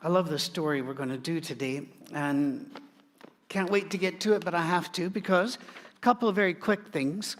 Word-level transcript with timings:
I 0.00 0.06
love 0.06 0.28
the 0.28 0.38
story 0.38 0.80
we're 0.80 0.94
going 0.94 1.08
to 1.08 1.18
do 1.18 1.40
today, 1.40 1.82
and 2.14 2.70
can't 3.48 3.68
wait 3.68 3.90
to 3.90 3.98
get 3.98 4.20
to 4.20 4.34
it, 4.34 4.44
but 4.44 4.54
I 4.54 4.62
have 4.62 4.92
to 4.92 5.10
because 5.10 5.56
a 5.56 6.00
couple 6.00 6.28
of 6.28 6.36
very 6.36 6.54
quick 6.54 6.92
things. 6.92 7.36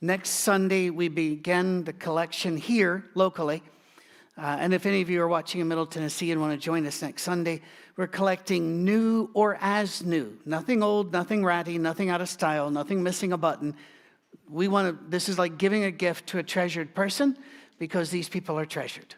Next 0.00 0.30
Sunday, 0.30 0.88
we 0.88 1.08
begin 1.08 1.84
the 1.84 1.92
collection 1.92 2.56
here 2.56 3.04
locally. 3.14 3.62
Uh, 4.38 4.56
and 4.60 4.72
if 4.72 4.86
any 4.86 5.02
of 5.02 5.10
you 5.10 5.20
are 5.20 5.28
watching 5.28 5.60
in 5.60 5.68
Middle 5.68 5.84
Tennessee 5.84 6.32
and 6.32 6.40
want 6.40 6.58
to 6.58 6.58
join 6.58 6.86
us 6.86 7.02
next 7.02 7.20
Sunday, 7.20 7.60
we're 7.98 8.06
collecting 8.06 8.82
new 8.82 9.28
or 9.34 9.58
as 9.60 10.02
new. 10.02 10.38
Nothing 10.46 10.82
old, 10.82 11.12
nothing 11.12 11.44
ratty, 11.44 11.76
nothing 11.76 12.08
out 12.08 12.22
of 12.22 12.30
style, 12.30 12.70
nothing 12.70 13.02
missing 13.02 13.34
a 13.34 13.36
button. 13.36 13.74
We 14.48 14.68
want 14.68 14.88
to, 14.88 15.10
this 15.10 15.28
is 15.28 15.38
like 15.38 15.58
giving 15.58 15.84
a 15.84 15.90
gift 15.90 16.28
to 16.28 16.38
a 16.38 16.42
treasured 16.42 16.94
person 16.94 17.36
because 17.78 18.08
these 18.08 18.30
people 18.30 18.58
are 18.58 18.64
treasured. 18.64 19.16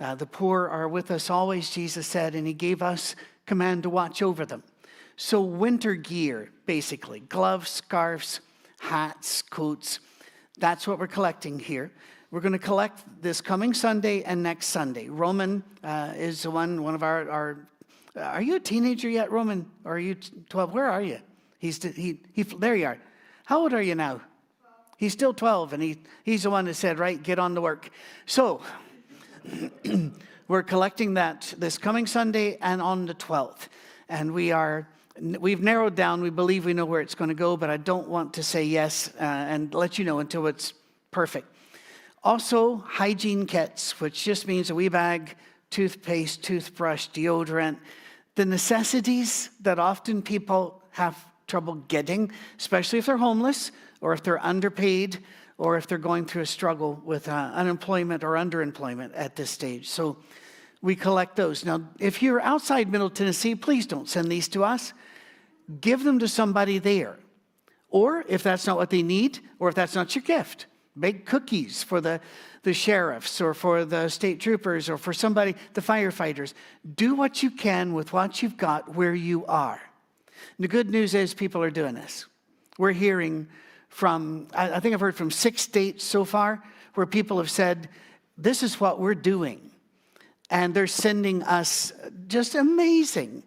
Uh, 0.00 0.14
the 0.14 0.26
poor 0.26 0.68
are 0.68 0.88
with 0.88 1.10
us 1.10 1.30
always, 1.30 1.70
Jesus 1.70 2.06
said, 2.06 2.34
and 2.34 2.46
he 2.46 2.52
gave 2.52 2.82
us 2.82 3.14
command 3.46 3.82
to 3.84 3.90
watch 3.90 4.22
over 4.22 4.44
them. 4.44 4.62
So, 5.16 5.40
winter 5.40 5.94
gear, 5.94 6.50
basically 6.66 7.20
gloves, 7.20 7.70
scarves, 7.70 8.40
hats, 8.80 9.42
coats 9.42 10.00
that's 10.58 10.86
what 10.86 10.98
we're 10.98 11.06
collecting 11.06 11.58
here. 11.58 11.90
We're 12.30 12.40
going 12.40 12.52
to 12.52 12.58
collect 12.58 13.04
this 13.20 13.40
coming 13.40 13.74
Sunday 13.74 14.22
and 14.22 14.42
next 14.42 14.66
Sunday. 14.66 15.08
Roman 15.08 15.62
uh, 15.82 16.12
is 16.16 16.42
the 16.42 16.50
one, 16.50 16.82
one 16.82 16.94
of 16.94 17.02
our, 17.02 17.30
our. 17.30 17.68
Are 18.16 18.42
you 18.42 18.56
a 18.56 18.60
teenager 18.60 19.08
yet, 19.08 19.30
Roman? 19.30 19.70
Or 19.84 19.96
are 19.96 19.98
you 19.98 20.14
12? 20.14 20.72
Where 20.72 20.86
are 20.86 21.02
you? 21.02 21.18
He's, 21.58 21.82
he, 21.82 22.20
he, 22.32 22.42
there 22.42 22.76
you 22.76 22.86
are. 22.86 22.98
How 23.44 23.60
old 23.60 23.72
are 23.72 23.82
you 23.82 23.94
now? 23.94 24.20
He's 24.96 25.12
still 25.12 25.34
12, 25.34 25.72
and 25.72 25.82
he, 25.82 25.98
he's 26.22 26.44
the 26.44 26.50
one 26.50 26.66
that 26.66 26.74
said, 26.74 26.98
right, 26.98 27.20
get 27.20 27.38
on 27.38 27.56
to 27.56 27.60
work. 27.60 27.90
So, 28.26 28.62
we're 30.48 30.62
collecting 30.62 31.14
that 31.14 31.54
this 31.58 31.78
coming 31.78 32.06
Sunday 32.06 32.56
and 32.60 32.80
on 32.80 33.06
the 33.06 33.14
12th. 33.14 33.68
And 34.08 34.32
we 34.32 34.52
are 34.52 34.88
we've 35.20 35.62
narrowed 35.62 35.94
down. 35.94 36.22
We 36.22 36.30
believe 36.30 36.64
we 36.64 36.74
know 36.74 36.84
where 36.84 37.00
it's 37.00 37.14
going 37.14 37.28
to 37.28 37.34
go, 37.34 37.56
but 37.56 37.70
I 37.70 37.76
don't 37.76 38.08
want 38.08 38.34
to 38.34 38.42
say 38.42 38.64
yes 38.64 39.12
uh, 39.20 39.22
and 39.22 39.72
let 39.74 39.98
you 39.98 40.04
know 40.04 40.18
until 40.18 40.46
it's 40.46 40.72
perfect. 41.10 41.48
Also, 42.22 42.78
hygiene 42.78 43.46
kits, 43.46 44.00
which 44.00 44.24
just 44.24 44.48
means 44.48 44.70
a 44.70 44.74
wee 44.74 44.88
bag, 44.88 45.36
toothpaste, 45.70 46.42
toothbrush, 46.42 47.08
deodorant, 47.10 47.76
the 48.34 48.44
necessities 48.44 49.50
that 49.60 49.78
often 49.78 50.22
people 50.22 50.82
have 50.90 51.16
trouble 51.46 51.74
getting, 51.88 52.32
especially 52.58 52.98
if 52.98 53.06
they're 53.06 53.18
homeless 53.18 53.70
or 54.00 54.14
if 54.14 54.22
they're 54.22 54.44
underpaid 54.44 55.18
or 55.58 55.76
if 55.76 55.86
they're 55.86 55.98
going 55.98 56.26
through 56.26 56.42
a 56.42 56.46
struggle 56.46 57.00
with 57.04 57.28
uh, 57.28 57.50
unemployment 57.54 58.24
or 58.24 58.32
underemployment 58.32 59.12
at 59.14 59.36
this 59.36 59.50
stage. 59.50 59.88
So 59.88 60.16
we 60.82 60.96
collect 60.96 61.36
those. 61.36 61.64
Now, 61.64 61.82
if 61.98 62.22
you're 62.22 62.40
outside 62.40 62.90
Middle 62.90 63.10
Tennessee, 63.10 63.54
please 63.54 63.86
don't 63.86 64.08
send 64.08 64.30
these 64.30 64.48
to 64.48 64.64
us 64.64 64.92
give 65.80 66.04
them 66.04 66.18
to 66.18 66.28
somebody 66.28 66.78
there. 66.78 67.16
Or 67.88 68.24
if 68.28 68.42
that's 68.42 68.66
not 68.66 68.76
what 68.76 68.90
they 68.90 69.02
need, 69.02 69.38
or 69.58 69.68
if 69.68 69.74
that's 69.74 69.94
not 69.94 70.14
your 70.14 70.22
gift, 70.22 70.66
bake 70.98 71.26
cookies 71.26 71.82
for 71.82 72.00
the, 72.00 72.20
the 72.62 72.74
sheriffs 72.74 73.40
or 73.40 73.54
for 73.54 73.84
the 73.84 74.08
state 74.08 74.40
troopers 74.40 74.88
or 74.88 74.98
for 74.98 75.12
somebody, 75.12 75.54
the 75.74 75.80
firefighters. 75.80 76.54
Do 76.96 77.14
what 77.14 77.42
you 77.42 77.50
can 77.50 77.94
with 77.94 78.12
what 78.12 78.42
you've 78.42 78.56
got 78.56 78.94
where 78.94 79.14
you 79.14 79.46
are. 79.46 79.80
And 80.56 80.64
the 80.64 80.68
good 80.68 80.90
news 80.90 81.14
is 81.14 81.34
people 81.34 81.62
are 81.62 81.70
doing 81.70 81.94
this. 81.94 82.26
We're 82.78 82.92
hearing 82.92 83.48
from, 83.94 84.48
I 84.52 84.80
think 84.80 84.92
I've 84.92 85.00
heard 85.00 85.14
from 85.14 85.30
six 85.30 85.62
states 85.62 86.02
so 86.02 86.24
far 86.24 86.60
where 86.94 87.06
people 87.06 87.38
have 87.38 87.48
said, 87.48 87.88
This 88.36 88.64
is 88.64 88.80
what 88.80 88.98
we're 88.98 89.14
doing. 89.14 89.70
And 90.50 90.74
they're 90.74 90.88
sending 90.88 91.44
us 91.44 91.92
just 92.26 92.56
amazing 92.56 93.44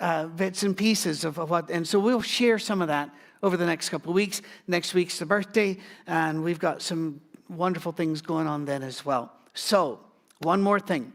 uh, 0.00 0.28
bits 0.28 0.62
and 0.62 0.74
pieces 0.74 1.26
of, 1.26 1.38
of 1.38 1.50
what, 1.50 1.70
and 1.70 1.86
so 1.86 1.98
we'll 1.98 2.22
share 2.22 2.58
some 2.58 2.80
of 2.80 2.88
that 2.88 3.10
over 3.42 3.58
the 3.58 3.66
next 3.66 3.90
couple 3.90 4.08
of 4.10 4.14
weeks. 4.14 4.40
Next 4.66 4.94
week's 4.94 5.18
the 5.18 5.26
birthday, 5.26 5.76
and 6.06 6.42
we've 6.42 6.58
got 6.58 6.80
some 6.80 7.20
wonderful 7.50 7.92
things 7.92 8.22
going 8.22 8.46
on 8.46 8.64
then 8.64 8.82
as 8.82 9.04
well. 9.04 9.30
So, 9.52 10.00
one 10.38 10.62
more 10.62 10.80
thing. 10.80 11.12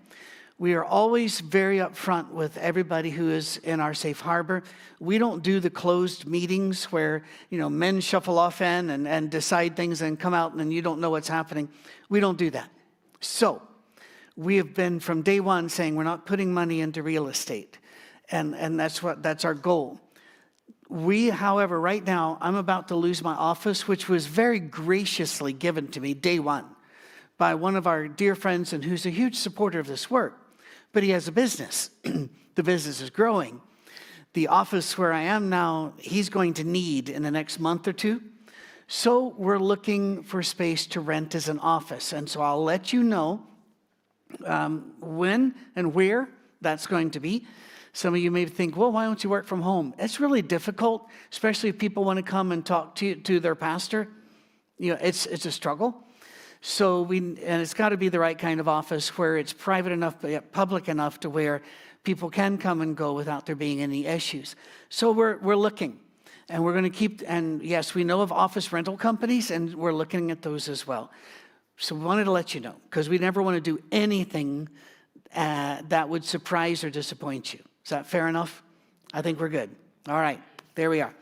We 0.59 0.73
are 0.73 0.84
always 0.84 1.40
very 1.40 1.78
upfront 1.78 2.31
with 2.31 2.57
everybody 2.57 3.12
who 3.12 3.29
is 3.29 3.57
in 3.57 3.79
our 3.79 3.94
safe 3.94 4.22
harbor. 4.22 4.63
We 5.00 5.19
don't 5.19 5.44
do 5.44 5.59
the 5.59 5.69
closed 5.69 6.25
meetings 6.25 6.85
where, 6.85 7.23
you 7.51 7.59
know, 7.59 7.69
men 7.69 8.01
shuffle 8.01 8.40
off 8.40 8.59
in 8.59 8.90
and, 8.90 9.07
and 9.07 9.29
decide 9.29 9.75
things 9.75 10.01
and 10.01 10.19
come 10.19 10.34
out 10.34 10.53
and 10.53 10.73
you 10.73 10.81
don't 10.81 11.00
know 11.00 11.12
what's 11.12 11.28
happening. 11.28 11.69
We 12.09 12.19
don't 12.19 12.40
do 12.40 12.50
that. 12.50 12.72
So, 13.19 13.62
we 14.35 14.57
have 14.57 14.73
been 14.73 15.00
from 15.00 15.22
day 15.22 15.40
one 15.40 15.69
saying 15.69 15.95
we're 15.95 16.03
not 16.03 16.25
putting 16.25 16.53
money 16.53 16.81
into 16.81 17.03
real 17.03 17.28
estate 17.28 17.78
and, 18.29 18.56
and 18.56 18.79
that's 18.79 19.01
what 19.01 19.24
that's 19.24 19.45
our 19.45 19.53
goal. 19.53 20.00
We, 20.89 21.29
however, 21.29 21.79
right 21.79 22.03
now, 22.03 22.38
I'm 22.39 22.56
about 22.56 22.88
to 22.88 22.95
lose 22.95 23.22
my 23.22 23.34
office, 23.34 23.88
which 23.88 24.07
was 24.07 24.25
very 24.25 24.59
graciously 24.59 25.53
given 25.53 25.89
to 25.89 26.00
me 26.00 26.13
day 26.13 26.39
one 26.39 26.66
by 27.38 27.56
one 27.56 27.75
of 27.75 27.85
our 27.85 28.07
dear 28.07 28.35
friends 28.35 28.74
and 28.74 28.84
who's 28.84 29.06
a 29.06 29.09
huge 29.09 29.35
supporter 29.35 29.79
of 29.79 29.88
this 29.88 30.09
work. 30.09 30.47
But 30.97 31.03
he 31.03 31.12
has 31.12 31.28
a 31.28 31.31
business. 31.31 31.91
the 32.56 32.63
business 32.63 33.02
is 33.02 33.12
growing. 33.12 33.62
The 34.34 34.47
office 34.47 34.97
where 34.97 35.13
I 35.13 35.22
am 35.22 35.47
now, 35.47 35.94
he's 36.00 36.28
going 36.28 36.56
to 36.56 36.63
need 36.63 37.08
in 37.08 37.22
the 37.22 37.30
next 37.30 37.59
month 37.59 37.88
or 37.88 37.94
two. 37.94 38.19
So 38.88 39.36
we're 39.38 39.59
looking 39.59 40.24
for 40.24 40.41
space 40.41 40.88
to 40.88 41.00
rent 41.00 41.36
as 41.36 41.50
an 41.50 41.59
office. 41.59 42.13
And 42.13 42.28
so 42.28 42.41
I'll 42.41 42.63
let 42.63 42.94
you 42.94 43.03
know 43.03 43.44
um, 44.44 44.96
when 45.00 45.53
and 45.75 45.94
where 45.94 46.30
that's 46.62 46.88
going 46.88 47.12
to 47.12 47.19
be. 47.19 47.46
Some 47.94 48.16
of 48.16 48.19
you 48.19 48.31
may 48.31 48.46
think, 48.46 48.75
well, 48.75 48.91
why 48.91 49.06
don't 49.06 49.24
you 49.24 49.30
work 49.30 49.46
from 49.46 49.62
home? 49.62 49.94
It's 50.00 50.19
really 50.19 50.41
difficult, 50.41 51.07
especially 51.31 51.69
if 51.69 51.78
people 51.78 52.06
want 52.06 52.18
to 52.18 52.24
come 52.24 52.52
and 52.52 52.66
talk 52.66 52.96
to, 52.96 53.13
to 53.13 53.40
their 53.40 53.53
pastor. 53.53 54.07
You 54.80 54.94
know, 54.94 55.00
it's, 55.00 55.28
it's 55.28 55.46
a 55.46 55.52
struggle. 55.52 56.06
So 56.62 57.01
we, 57.01 57.18
and 57.18 57.62
it's 57.62 57.73
got 57.73 57.90
to 57.90 57.97
be 57.97 58.09
the 58.09 58.19
right 58.19 58.38
kind 58.38 58.59
of 58.59 58.68
office 58.68 59.18
where 59.18 59.38
it's 59.38 59.53
private 59.53 59.91
enough, 59.91 60.16
but 60.22 60.31
yet 60.31 60.51
public 60.51 60.90
enough 60.90 61.19
to 61.22 61.29
where 61.29 61.62
people 62.03 62.29
can 62.29 62.57
come 62.57 62.81
and 62.81 62.95
go 62.95 63.13
without 63.13 63.45
there 63.45 63.56
being 63.56 63.81
any 63.81 64.06
issues. 64.06 64.56
So 64.90 65.12
we're, 65.12 65.38
we're 65.38 65.56
looking. 65.56 66.00
And 66.50 66.63
we're 66.63 66.72
going 66.72 66.85
to 66.85 66.90
keep, 66.90 67.23
and 67.28 67.62
yes, 67.62 67.94
we 67.94 68.06
know 68.06 68.22
of 68.22 68.31
office 68.31 68.72
rental 68.72 68.95
companies, 68.95 69.51
and 69.51 69.75
we're 69.75 69.91
looking 69.91 70.31
at 70.31 70.41
those 70.41 70.69
as 70.69 70.88
well. 70.88 71.12
So 71.75 71.94
we 71.94 72.06
wanted 72.06 72.23
to 72.23 72.31
let 72.31 72.56
you 72.56 72.62
know, 72.62 72.75
because 72.89 73.09
we 73.09 73.18
never 73.18 73.41
want 73.41 73.56
to 73.56 73.62
do 73.62 73.84
anything 73.91 74.69
uh, 75.35 75.81
that 75.89 76.07
would 76.07 76.24
surprise 76.24 76.85
or 76.85 76.89
disappoint 76.89 77.53
you. 77.53 77.59
Is 77.84 77.89
that 77.89 78.07
fair 78.07 78.29
enough? 78.29 78.63
I 79.13 79.22
think 79.22 79.41
we're 79.41 79.50
good. 79.50 79.69
All 80.07 80.19
right, 80.19 80.41
there 80.75 80.89
we 80.89 81.01
are. 81.01 81.13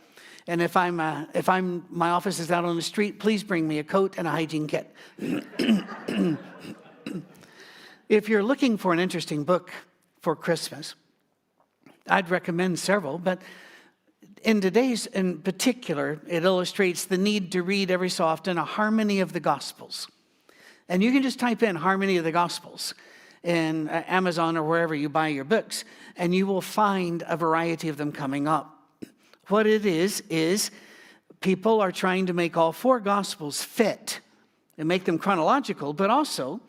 And 0.48 0.62
if 0.62 0.78
I'm, 0.78 1.00
uh, 1.00 1.26
if 1.34 1.50
I'm, 1.50 1.86
my 1.90 2.12
office 2.12 2.40
is 2.40 2.52
out 2.52 2.66
on 2.66 2.76
the 2.76 2.82
street, 2.82 3.20
please 3.20 3.44
bring 3.44 3.68
me 3.68 3.80
a 3.80 3.84
coat 3.84 4.16
and 4.18 4.28
a 4.28 4.32
hygiene 4.32 4.68
kit. 4.68 4.94
if 8.10 8.30
you're 8.30 8.44
looking 8.44 8.78
for 8.78 8.94
an 8.94 9.00
interesting 9.00 9.44
book 9.44 9.72
for 10.22 10.36
Christmas, 10.36 10.94
I'd 12.08 12.30
recommend 12.30 12.78
several, 12.78 13.18
but 13.18 13.42
in 14.44 14.62
today's 14.62 15.08
in 15.08 15.40
particular, 15.40 16.22
it 16.28 16.44
illustrates 16.44 17.06
the 17.06 17.18
need 17.18 17.52
to 17.54 17.64
read 17.64 17.90
every 17.90 18.10
so 18.10 18.26
often 18.26 18.60
a 18.60 18.64
harmony 18.64 19.22
of 19.22 19.34
the 19.34 19.40
Gospels. 19.40 20.08
And 20.88 21.02
you 21.02 21.12
can 21.12 21.24
just 21.24 21.40
type 21.40 21.64
in 21.64 21.76
harmony 21.76 22.18
of 22.18 22.24
the 22.24 22.32
Gospels 22.32 22.94
in 23.44 23.90
uh, 23.90 24.04
Amazon 24.08 24.56
or 24.58 24.64
wherever 24.64 24.94
you 24.94 25.10
buy 25.10 25.30
your 25.30 25.44
books, 25.44 25.84
and 26.16 26.34
you 26.34 26.46
will 26.46 26.62
find 26.62 27.24
a 27.28 27.36
variety 27.36 27.90
of 27.90 27.98
them 27.98 28.12
coming 28.12 28.48
up. 28.48 28.75
What 29.48 29.68
it 29.68 29.86
is, 29.86 30.24
is 30.30 30.72
people 31.40 31.82
are 31.82 31.92
trying 31.92 32.26
to 32.28 32.34
make 32.34 32.58
all 32.58 32.72
four 32.72 33.00
Gospels 33.00 33.64
fit 33.64 34.20
and 34.78 34.88
make 34.88 35.06
them 35.06 35.18
chronological, 35.18 35.94
but 35.94 36.10
also 36.10 36.62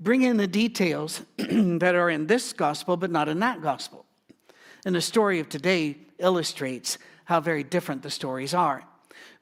bring 0.00 0.22
in 0.22 0.36
the 0.36 0.46
details 0.46 1.22
that 1.36 1.94
are 1.94 2.10
in 2.10 2.26
this 2.26 2.52
Gospel, 2.52 2.96
but 2.96 3.10
not 3.10 3.28
in 3.28 3.40
that 3.40 3.62
Gospel. 3.62 4.06
And 4.84 4.94
the 4.94 5.00
story 5.00 5.40
of 5.40 5.48
today 5.48 5.96
illustrates 6.18 6.98
how 7.24 7.40
very 7.40 7.62
different 7.62 8.02
the 8.02 8.10
stories 8.10 8.54
are. 8.54 8.84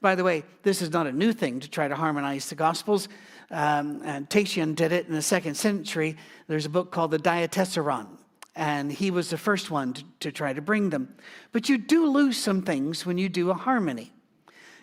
By 0.00 0.14
the 0.14 0.24
way, 0.24 0.44
this 0.62 0.82
is 0.82 0.90
not 0.90 1.06
a 1.06 1.12
new 1.12 1.32
thing 1.32 1.60
to 1.60 1.70
try 1.70 1.88
to 1.88 1.94
harmonize 1.94 2.48
the 2.48 2.54
Gospels 2.54 3.08
um, 3.52 4.00
and 4.04 4.28
Tatian 4.28 4.74
did 4.74 4.92
it 4.92 5.06
in 5.06 5.12
the 5.12 5.22
second 5.22 5.56
century. 5.56 6.16
There's 6.48 6.64
a 6.64 6.70
book 6.70 6.90
called 6.90 7.10
the 7.10 7.18
Diatessaron, 7.18 8.06
and 8.54 8.92
he 8.92 9.10
was 9.10 9.30
the 9.30 9.38
first 9.38 9.70
one 9.70 9.94
to, 9.94 10.04
to 10.20 10.32
try 10.32 10.52
to 10.52 10.60
bring 10.60 10.90
them. 10.90 11.14
But 11.52 11.68
you 11.68 11.78
do 11.78 12.06
lose 12.06 12.36
some 12.36 12.62
things 12.62 13.06
when 13.06 13.18
you 13.18 13.28
do 13.28 13.50
a 13.50 13.54
harmony. 13.54 14.12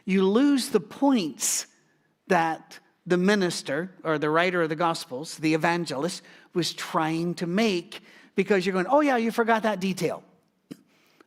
You 0.06 0.24
lose 0.24 0.70
the 0.70 0.80
points 0.80 1.68
that 2.28 2.80
the 3.06 3.18
minister 3.18 3.92
or 4.04 4.18
the 4.18 4.30
writer 4.30 4.62
of 4.62 4.70
the 4.70 4.76
Gospels, 4.76 5.38
the 5.38 5.54
evangelist, 5.54 6.24
was 6.54 6.74
trying 6.74 7.36
to 7.36 7.48
make 7.48 8.02
because 8.36 8.66
you're 8.66 8.74
going, 8.74 8.88
oh, 8.88 9.02
yeah, 9.02 9.18
you 9.18 9.32
forgot 9.32 9.64
that 9.64 9.80
detail. 9.80 10.24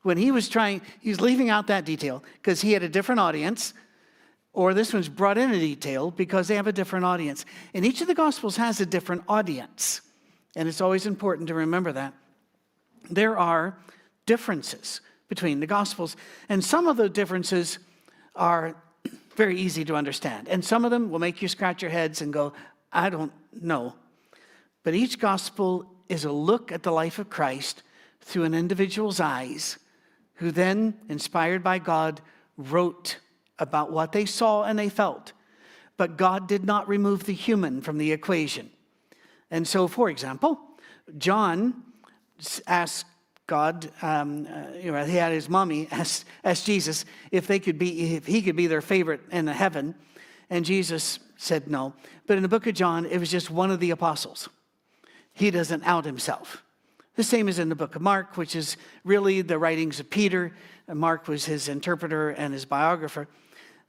When 0.03 0.17
he 0.17 0.33
was 0.33 0.49
trying, 0.49 0.83
he 1.01 1.11
was 1.11 1.21
leaving 1.21 1.49
out 1.49 1.69
that 1.69 1.85
detail 1.85 2.25
because 2.35 2.61
he 2.61 2.73
had 2.73 2.83
a 2.83 2.89
different 2.89 3.21
audience 3.21 3.73
or 4.53 4.75
this 4.75 4.93
one's 4.93 5.09
brought 5.09 5.39
in 5.39 5.51
a 5.51 5.59
detail 5.59 6.11
because 6.11 6.49
they 6.49 6.57
have 6.57 6.67
a 6.67 6.73
different 6.73 7.05
audience. 7.05 7.45
And 7.73 7.87
each 7.87 8.01
of 8.01 8.07
the 8.07 8.15
Gospels 8.15 8.57
has 8.57 8.81
a 8.81 8.87
different 8.87 9.23
audience. 9.29 10.03
And 10.55 10.69
it's 10.69 10.81
always 10.81 11.07
important 11.07 11.49
to 11.49 11.55
remember 11.55 11.93
that. 11.93 12.13
There 13.11 13.39
are 13.39 13.79
differences 14.27 15.01
between 15.29 15.61
the 15.61 15.67
Gospels. 15.67 16.17
And 16.49 16.63
some 16.63 16.87
of 16.87 16.97
the 16.97 17.09
differences 17.09 17.79
are 18.35 18.77
very 19.37 19.59
easy 19.59 19.85
to 19.87 19.95
understand. 19.95 20.49
And 20.49 20.65
some 20.65 20.85
of 20.85 20.91
them 20.91 21.11
will 21.11 21.19
make 21.19 21.41
you 21.41 21.49
scratch 21.49 21.83
your 21.83 21.91
heads 21.91 22.21
and 22.21 22.33
go, 22.33 22.53
I 22.93 23.11
don't 23.11 23.33
know. 23.53 23.95
But 24.83 24.95
each 24.95 25.19
Gospel 25.19 25.87
is 26.09 26.25
a 26.25 26.33
look 26.33 26.71
at 26.71 26.83
the 26.83 26.93
life 26.93 27.19
of 27.19 27.31
Christ 27.31 27.83
through 28.21 28.45
an 28.45 28.55
individual's 28.55 29.21
eyes, 29.21 29.79
who 30.35 30.51
then, 30.51 30.95
inspired 31.09 31.63
by 31.63 31.79
God, 31.79 32.21
wrote 32.57 33.19
about 33.59 33.91
what 33.91 34.13
they 34.13 34.27
saw 34.27 34.65
and 34.65 34.79
they 34.79 34.89
felt. 34.89 35.33
But 35.97 36.17
God 36.17 36.49
did 36.49 36.65
not 36.65 36.89
remove 36.89 37.25
the 37.25 37.33
human 37.33 37.81
from 37.81 37.99
the 37.99 38.13
equation. 38.13 38.71
And 39.51 39.67
so, 39.67 39.89
for 39.89 40.11
example, 40.11 40.59
John 41.19 41.83
asked 42.67 43.07
God, 43.47 43.91
um, 44.03 44.47
uh, 44.47 44.77
you 44.79 44.93
know, 44.93 45.05
he 45.05 45.17
had 45.17 45.33
his 45.33 45.49
mommy 45.49 45.89
ask, 45.91 46.25
ask 46.45 46.65
Jesus 46.65 47.05
if 47.31 47.47
they 47.47 47.59
could 47.59 47.79
be, 47.79 48.15
if 48.15 48.27
he 48.27 48.43
could 48.43 48.57
be 48.57 48.67
their 48.67 48.81
favorite 48.81 49.21
in 49.31 49.45
the 49.45 49.53
heaven, 49.53 49.95
and 50.49 50.65
Jesus 50.65 51.19
said 51.37 51.69
no. 51.69 51.93
But 52.27 52.37
in 52.37 52.43
the 52.43 52.49
book 52.49 52.67
of 52.67 52.75
John, 52.75 53.05
it 53.05 53.19
was 53.19 53.31
just 53.31 53.51
one 53.51 53.71
of 53.71 53.81
the 53.81 53.91
apostles. 53.91 54.49
He 55.33 55.51
doesn't 55.51 55.83
out 55.85 56.05
himself. 56.05 56.63
The 57.17 57.25
same 57.25 57.49
as 57.49 57.59
in 57.59 57.69
the 57.69 57.75
book 57.75 57.95
of 57.95 58.03
Mark, 58.03 58.37
which 58.37 58.57
is 58.57 58.77
really 59.05 59.43
the 59.43 59.59
writings 59.59 60.01
of 60.01 60.09
Peter. 60.09 60.55
Mark 60.89 61.29
was 61.29 61.45
his 61.45 61.69
interpreter 61.69 62.31
and 62.31 62.55
his 62.55 62.65
biographer. 62.65 63.29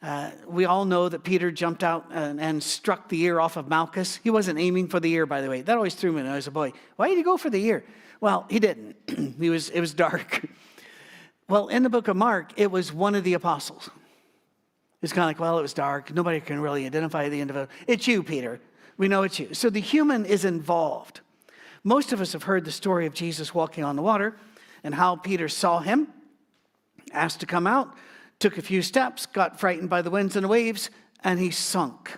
Uh, 0.01 0.31
we 0.45 0.65
all 0.65 0.83
know 0.83 1.07
that 1.07 1.23
Peter 1.23 1.49
jumped 1.49 1.81
out 1.83 2.07
and, 2.11 2.41
and, 2.41 2.61
struck 2.61 3.07
the 3.07 3.21
ear 3.21 3.39
off 3.39 3.55
of 3.55 3.69
Malchus. 3.69 4.19
He 4.21 4.29
wasn't 4.29 4.59
aiming 4.59 4.89
for 4.89 4.99
the 4.99 5.09
ear, 5.13 5.25
by 5.25 5.39
the 5.39 5.47
way. 5.47 5.61
That 5.61 5.77
always 5.77 5.95
threw 5.95 6.11
me 6.11 6.23
when 6.23 6.29
I 6.29 6.35
was 6.35 6.47
a 6.47 6.51
boy. 6.51 6.73
Why 6.97 7.07
did 7.07 7.17
he 7.17 7.23
go 7.23 7.37
for 7.37 7.49
the 7.49 7.63
ear? 7.63 7.85
Well, 8.23 8.45
he 8.49 8.59
didn't. 8.59 8.95
he 9.37 9.49
was, 9.49 9.69
it 9.69 9.81
was 9.81 9.93
dark. 9.93 10.47
well, 11.49 11.67
in 11.67 11.83
the 11.83 11.89
book 11.89 12.07
of 12.07 12.15
Mark, 12.15 12.53
it 12.55 12.71
was 12.71 12.93
one 12.93 13.15
of 13.15 13.25
the 13.25 13.33
apostles. 13.33 13.89
It's 15.01 15.11
kind 15.11 15.23
of 15.23 15.27
like, 15.27 15.41
well, 15.41 15.59
it 15.59 15.61
was 15.61 15.73
dark. 15.73 16.13
Nobody 16.13 16.39
can 16.39 16.61
really 16.61 16.85
identify 16.85 17.27
the 17.27 17.41
individual. 17.41 17.67
It's 17.85 18.07
you, 18.07 18.23
Peter. 18.23 18.61
We 18.95 19.09
know 19.09 19.23
it's 19.23 19.39
you. 19.39 19.53
So 19.53 19.69
the 19.69 19.81
human 19.81 20.25
is 20.25 20.45
involved. 20.45 21.19
Most 21.83 22.13
of 22.13 22.21
us 22.21 22.31
have 22.31 22.43
heard 22.43 22.63
the 22.63 22.71
story 22.71 23.05
of 23.07 23.13
Jesus 23.13 23.53
walking 23.53 23.83
on 23.83 23.97
the 23.97 24.01
water 24.01 24.37
and 24.85 24.95
how 24.95 25.17
Peter 25.17 25.49
saw 25.49 25.81
him, 25.81 26.07
asked 27.11 27.41
to 27.41 27.45
come 27.45 27.67
out, 27.67 27.93
took 28.39 28.57
a 28.57 28.61
few 28.61 28.81
steps, 28.81 29.25
got 29.25 29.59
frightened 29.59 29.89
by 29.89 30.01
the 30.01 30.09
winds 30.09 30.37
and 30.37 30.45
the 30.45 30.47
waves, 30.47 30.89
and 31.25 31.41
he 31.41 31.51
sunk. 31.51 32.17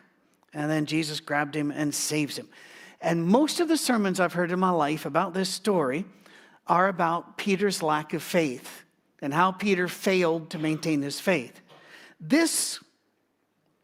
And 0.54 0.70
then 0.70 0.86
Jesus 0.86 1.20
grabbed 1.20 1.56
him 1.56 1.72
and 1.72 1.96
saves 1.96 2.38
him. 2.38 2.48
And 3.06 3.24
most 3.24 3.60
of 3.60 3.68
the 3.68 3.78
sermons 3.78 4.20
I've 4.20 4.34
heard 4.34 4.52
in 4.52 4.60
my 4.60 4.72
life 4.72 5.06
about 5.06 5.36
this 5.36 5.48
story 5.48 6.06
are 6.66 6.88
about 6.88 7.38
Peter's 7.38 7.84
lack 7.84 8.16
of 8.16 8.24
faith 8.24 8.84
and 9.22 9.32
how 9.32 9.52
Peter 9.52 9.88
failed 9.88 10.50
to 10.50 10.58
maintain 10.58 11.04
his 11.04 11.20
faith. 11.20 11.62
This 12.20 12.80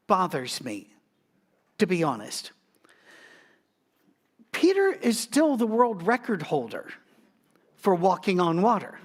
bothers 0.08 0.64
me, 0.64 0.88
to 1.78 1.86
be 1.86 2.02
honest. 2.02 2.52
Peter 4.52 4.88
is 4.88 5.20
still 5.20 5.56
the 5.56 5.68
world 5.68 6.02
record 6.02 6.42
holder 6.42 6.92
for 7.76 7.94
walking 7.94 8.40
on 8.40 8.64
water. 8.64 9.00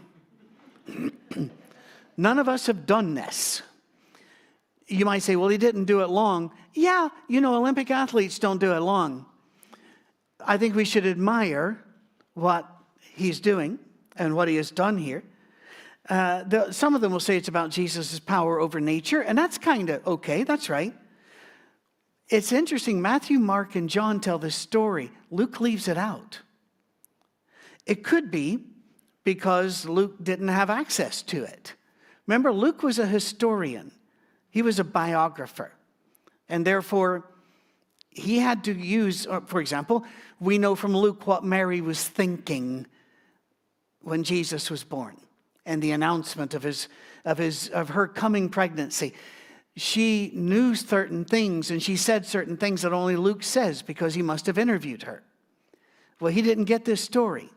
None 2.17 2.39
of 2.39 2.49
us 2.49 2.69
have 2.69 2.87
done 2.87 3.13
this. 3.13 3.61
You 4.87 5.05
might 5.05 5.19
say, 5.19 5.37
well, 5.37 5.51
he 5.51 5.59
didn't 5.59 5.85
do 5.85 6.01
it 6.01 6.09
long. 6.09 6.53
Yeah, 6.73 7.11
you 7.29 7.43
know, 7.43 7.57
Olympic 7.57 7.91
athletes 7.91 8.39
don't 8.39 8.59
do 8.59 8.73
it 8.73 8.81
long. 8.81 9.27
I 10.47 10.57
think 10.59 10.75
we 10.77 10.85
should 10.85 11.07
admire 11.07 11.83
what 12.35 12.67
he's 13.15 13.41
doing 13.41 13.79
and 14.15 14.35
what 14.37 14.49
he 14.49 14.57
has 14.57 14.71
done 14.71 14.97
here. 14.97 15.25
Uh, 16.09 16.45
the, 16.45 16.73
some 16.73 16.95
of 16.95 17.01
them 17.01 17.11
will 17.11 17.21
say 17.21 17.37
it's 17.37 17.49
about 17.49 17.71
Jesus' 17.71 18.21
power 18.21 18.61
over 18.61 18.81
nature, 18.81 19.21
and 19.21 19.37
that's 19.37 19.59
kind 19.59 19.91
of 19.91 20.07
okay, 20.07 20.45
that's 20.45 20.71
right. 20.71 20.95
It's 22.29 22.53
interesting, 22.53 23.03
Matthew, 23.03 23.39
Mark, 23.39 23.75
and 23.75 23.89
John 23.89 24.21
tell 24.21 24.39
this 24.39 24.55
story. 24.55 25.11
Luke 25.31 25.61
leaves 25.61 25.89
it 25.89 25.99
out. 25.99 26.41
It 27.85 28.05
could 28.05 28.31
be 28.31 28.65
because 29.25 29.87
Luke 29.87 30.23
didn't 30.23 30.49
have 30.49 30.71
access 30.71 31.23
to 31.23 31.43
it. 31.45 31.75
Remember, 32.27 32.53
Luke 32.53 32.83
was 32.83 32.99
a 32.99 33.07
historian, 33.07 33.91
he 34.51 34.63
was 34.63 34.79
a 34.79 34.85
biographer. 34.85 35.73
And 36.49 36.65
therefore, 36.65 37.29
he 38.17 38.39
had 38.39 38.65
to 38.65 38.73
use, 38.73 39.27
uh, 39.27 39.41
for 39.41 39.61
example, 39.61 40.05
we 40.41 40.59
know 40.59 40.75
from 40.75 40.97
Luke 40.97 41.27
what 41.27 41.45
Mary 41.45 41.81
was 41.81 42.03
thinking 42.03 42.87
when 44.01 44.23
Jesus 44.23 44.71
was 44.71 44.85
born 44.85 45.17
and 45.67 45.83
the 45.83 45.93
announcement 45.93 46.55
of, 46.55 46.63
his, 46.63 46.89
of, 47.25 47.39
his, 47.39 47.69
of 47.69 47.91
her 47.91 48.09
coming 48.09 48.49
pregnancy. 48.49 49.13
She 49.77 50.31
knew 50.35 50.75
certain 50.75 51.25
things 51.27 51.71
and 51.71 51.83
she 51.83 51.97
said 51.97 52.25
certain 52.25 52.57
things 52.57 52.83
that 52.83 52.93
only 52.93 53.17
Luke 53.17 53.43
says 53.43 53.83
because 53.83 54.15
he 54.15 54.23
must 54.23 54.47
have 54.47 54.57
interviewed 54.57 55.03
her. 55.03 55.23
Well, 56.19 56.33
he 56.33 56.41
didn't 56.41 56.65
get 56.65 56.87
this 56.87 57.03
story 57.03 57.51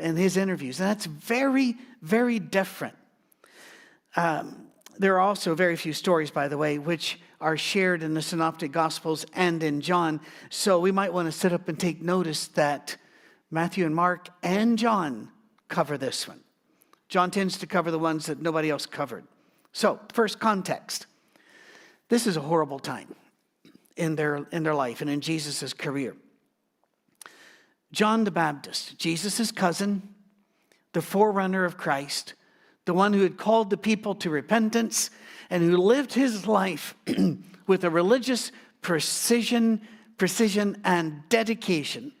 in 0.00 0.16
his 0.16 0.38
interviews, 0.38 0.80
and 0.80 0.88
that's 0.88 1.04
very, 1.04 1.76
very 2.00 2.38
different. 2.38 2.96
Um, 4.16 4.68
there 4.98 5.16
are 5.16 5.20
also 5.20 5.54
very 5.54 5.76
few 5.76 5.92
stories, 5.92 6.30
by 6.30 6.48
the 6.48 6.56
way, 6.56 6.78
which 6.78 7.18
are 7.44 7.58
shared 7.58 8.02
in 8.02 8.14
the 8.14 8.22
Synoptic 8.22 8.72
Gospels 8.72 9.26
and 9.34 9.62
in 9.62 9.82
John. 9.82 10.18
So 10.48 10.80
we 10.80 10.90
might 10.90 11.12
want 11.12 11.26
to 11.26 11.32
sit 11.32 11.52
up 11.52 11.68
and 11.68 11.78
take 11.78 12.00
notice 12.00 12.48
that 12.48 12.96
Matthew 13.50 13.84
and 13.84 13.94
Mark 13.94 14.30
and 14.42 14.78
John 14.78 15.28
cover 15.68 15.98
this 15.98 16.26
one. 16.26 16.40
John 17.10 17.30
tends 17.30 17.58
to 17.58 17.66
cover 17.66 17.90
the 17.90 17.98
ones 17.98 18.24
that 18.26 18.40
nobody 18.40 18.70
else 18.70 18.86
covered. 18.86 19.26
So, 19.72 20.00
first 20.14 20.40
context. 20.40 21.04
This 22.08 22.26
is 22.26 22.38
a 22.38 22.40
horrible 22.40 22.78
time 22.78 23.14
in 23.94 24.16
their, 24.16 24.46
in 24.50 24.62
their 24.62 24.74
life 24.74 25.02
and 25.02 25.10
in 25.10 25.20
Jesus' 25.20 25.74
career. 25.74 26.16
John 27.92 28.24
the 28.24 28.30
Baptist, 28.30 28.98
Jesus' 28.98 29.52
cousin, 29.52 30.14
the 30.94 31.02
forerunner 31.02 31.66
of 31.66 31.76
Christ, 31.76 32.32
the 32.84 32.94
one 32.94 33.12
who 33.12 33.22
had 33.22 33.38
called 33.38 33.70
the 33.70 33.76
people 33.76 34.14
to 34.16 34.30
repentance 34.30 35.10
and 35.50 35.62
who 35.62 35.76
lived 35.76 36.12
his 36.12 36.46
life 36.46 36.94
with 37.66 37.84
a 37.84 37.90
religious 37.90 38.52
precision, 38.82 39.80
precision 40.18 40.80
and 40.84 41.22
dedication 41.28 42.12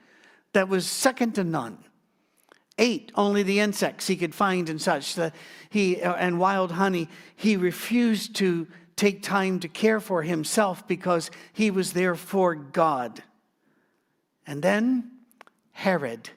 that 0.52 0.68
was 0.68 0.86
second 0.86 1.34
to 1.34 1.44
none. 1.44 1.78
Ate 2.78 3.12
only 3.14 3.42
the 3.42 3.60
insects 3.60 4.06
he 4.06 4.16
could 4.16 4.34
find 4.34 4.68
and 4.68 4.80
such 4.80 5.16
he 5.70 6.02
uh, 6.02 6.14
and 6.14 6.40
wild 6.40 6.72
honey. 6.72 7.08
He 7.36 7.56
refused 7.56 8.34
to 8.36 8.66
take 8.96 9.22
time 9.22 9.60
to 9.60 9.68
care 9.68 10.00
for 10.00 10.22
himself 10.22 10.86
because 10.88 11.30
he 11.52 11.70
was 11.70 11.92
there 11.92 12.14
for 12.16 12.54
God. 12.54 13.22
And 14.46 14.60
then 14.60 15.10
Herod 15.72 16.30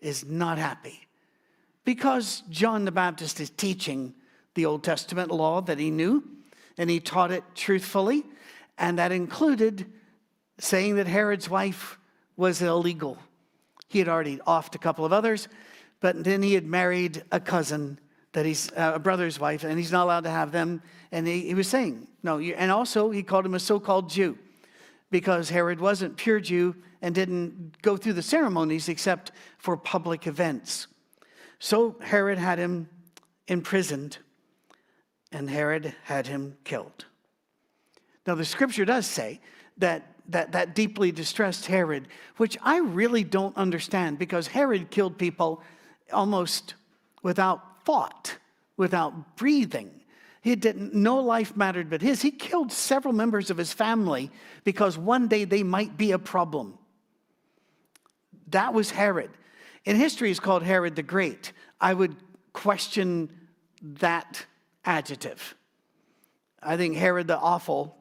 is 0.00 0.24
not 0.24 0.58
happy 0.58 1.06
because 1.84 2.42
John 2.50 2.84
the 2.84 2.92
Baptist 2.92 3.40
is 3.40 3.50
teaching 3.50 4.14
the 4.54 4.66
Old 4.66 4.84
Testament 4.84 5.30
law 5.30 5.60
that 5.62 5.78
he 5.78 5.90
knew, 5.90 6.24
and 6.76 6.90
he 6.90 7.00
taught 7.00 7.30
it 7.30 7.44
truthfully, 7.54 8.24
and 8.78 8.98
that 8.98 9.12
included 9.12 9.86
saying 10.58 10.96
that 10.96 11.06
Herod's 11.06 11.48
wife 11.48 11.98
was 12.36 12.62
illegal. 12.62 13.18
He 13.88 13.98
had 13.98 14.08
already 14.08 14.36
offed 14.38 14.74
a 14.74 14.78
couple 14.78 15.04
of 15.04 15.12
others, 15.12 15.48
but 16.00 16.24
then 16.24 16.42
he 16.42 16.54
had 16.54 16.66
married 16.66 17.22
a 17.32 17.40
cousin 17.40 17.98
that 18.32 18.46
he's 18.46 18.70
uh, 18.72 18.92
a 18.94 18.98
brother's 18.98 19.40
wife, 19.40 19.64
and 19.64 19.78
he's 19.78 19.92
not 19.92 20.04
allowed 20.04 20.24
to 20.24 20.30
have 20.30 20.52
them. 20.52 20.82
And 21.12 21.26
he, 21.26 21.40
he 21.40 21.54
was 21.54 21.68
saying, 21.68 22.06
no, 22.22 22.38
and 22.38 22.70
also 22.70 23.10
he 23.10 23.22
called 23.22 23.44
him 23.44 23.54
a 23.54 23.60
so 23.60 23.80
called 23.80 24.08
Jew 24.08 24.38
because 25.10 25.50
Herod 25.50 25.80
wasn't 25.80 26.16
pure 26.16 26.40
Jew 26.40 26.76
and 27.02 27.14
didn't 27.14 27.82
go 27.82 27.96
through 27.96 28.12
the 28.12 28.22
ceremonies 28.22 28.88
except 28.88 29.32
for 29.58 29.76
public 29.76 30.26
events. 30.26 30.86
So 31.60 31.96
Herod 32.00 32.38
had 32.38 32.58
him 32.58 32.88
imprisoned, 33.46 34.18
and 35.30 35.48
Herod 35.48 35.94
had 36.04 36.26
him 36.26 36.56
killed. 36.64 37.04
Now, 38.26 38.34
the 38.34 38.44
scripture 38.44 38.84
does 38.84 39.06
say 39.06 39.40
that 39.78 40.10
that, 40.30 40.52
that 40.52 40.74
deeply 40.74 41.12
distressed 41.12 41.66
Herod, 41.66 42.08
which 42.36 42.56
I 42.62 42.78
really 42.78 43.24
don't 43.24 43.56
understand 43.56 44.18
because 44.18 44.46
Herod 44.46 44.90
killed 44.90 45.18
people 45.18 45.62
almost 46.12 46.74
without 47.22 47.84
thought, 47.84 48.36
without 48.76 49.36
breathing. 49.36 49.90
He 50.42 50.56
didn't, 50.56 50.94
no 50.94 51.18
life 51.18 51.56
mattered 51.56 51.90
but 51.90 52.00
his. 52.00 52.22
He 52.22 52.30
killed 52.30 52.72
several 52.72 53.12
members 53.12 53.50
of 53.50 53.58
his 53.58 53.72
family 53.72 54.30
because 54.64 54.96
one 54.96 55.28
day 55.28 55.44
they 55.44 55.62
might 55.62 55.96
be 55.96 56.12
a 56.12 56.18
problem. 56.18 56.78
That 58.48 58.72
was 58.72 58.90
Herod. 58.90 59.30
In 59.84 59.96
history, 59.96 60.28
he's 60.28 60.40
called 60.40 60.62
Herod 60.62 60.96
the 60.96 61.02
Great. 61.02 61.52
I 61.80 61.94
would 61.94 62.16
question 62.52 63.30
that 63.82 64.44
adjective. 64.84 65.54
I 66.62 66.76
think 66.76 66.96
Herod 66.96 67.26
the 67.26 67.38
Awful 67.38 67.96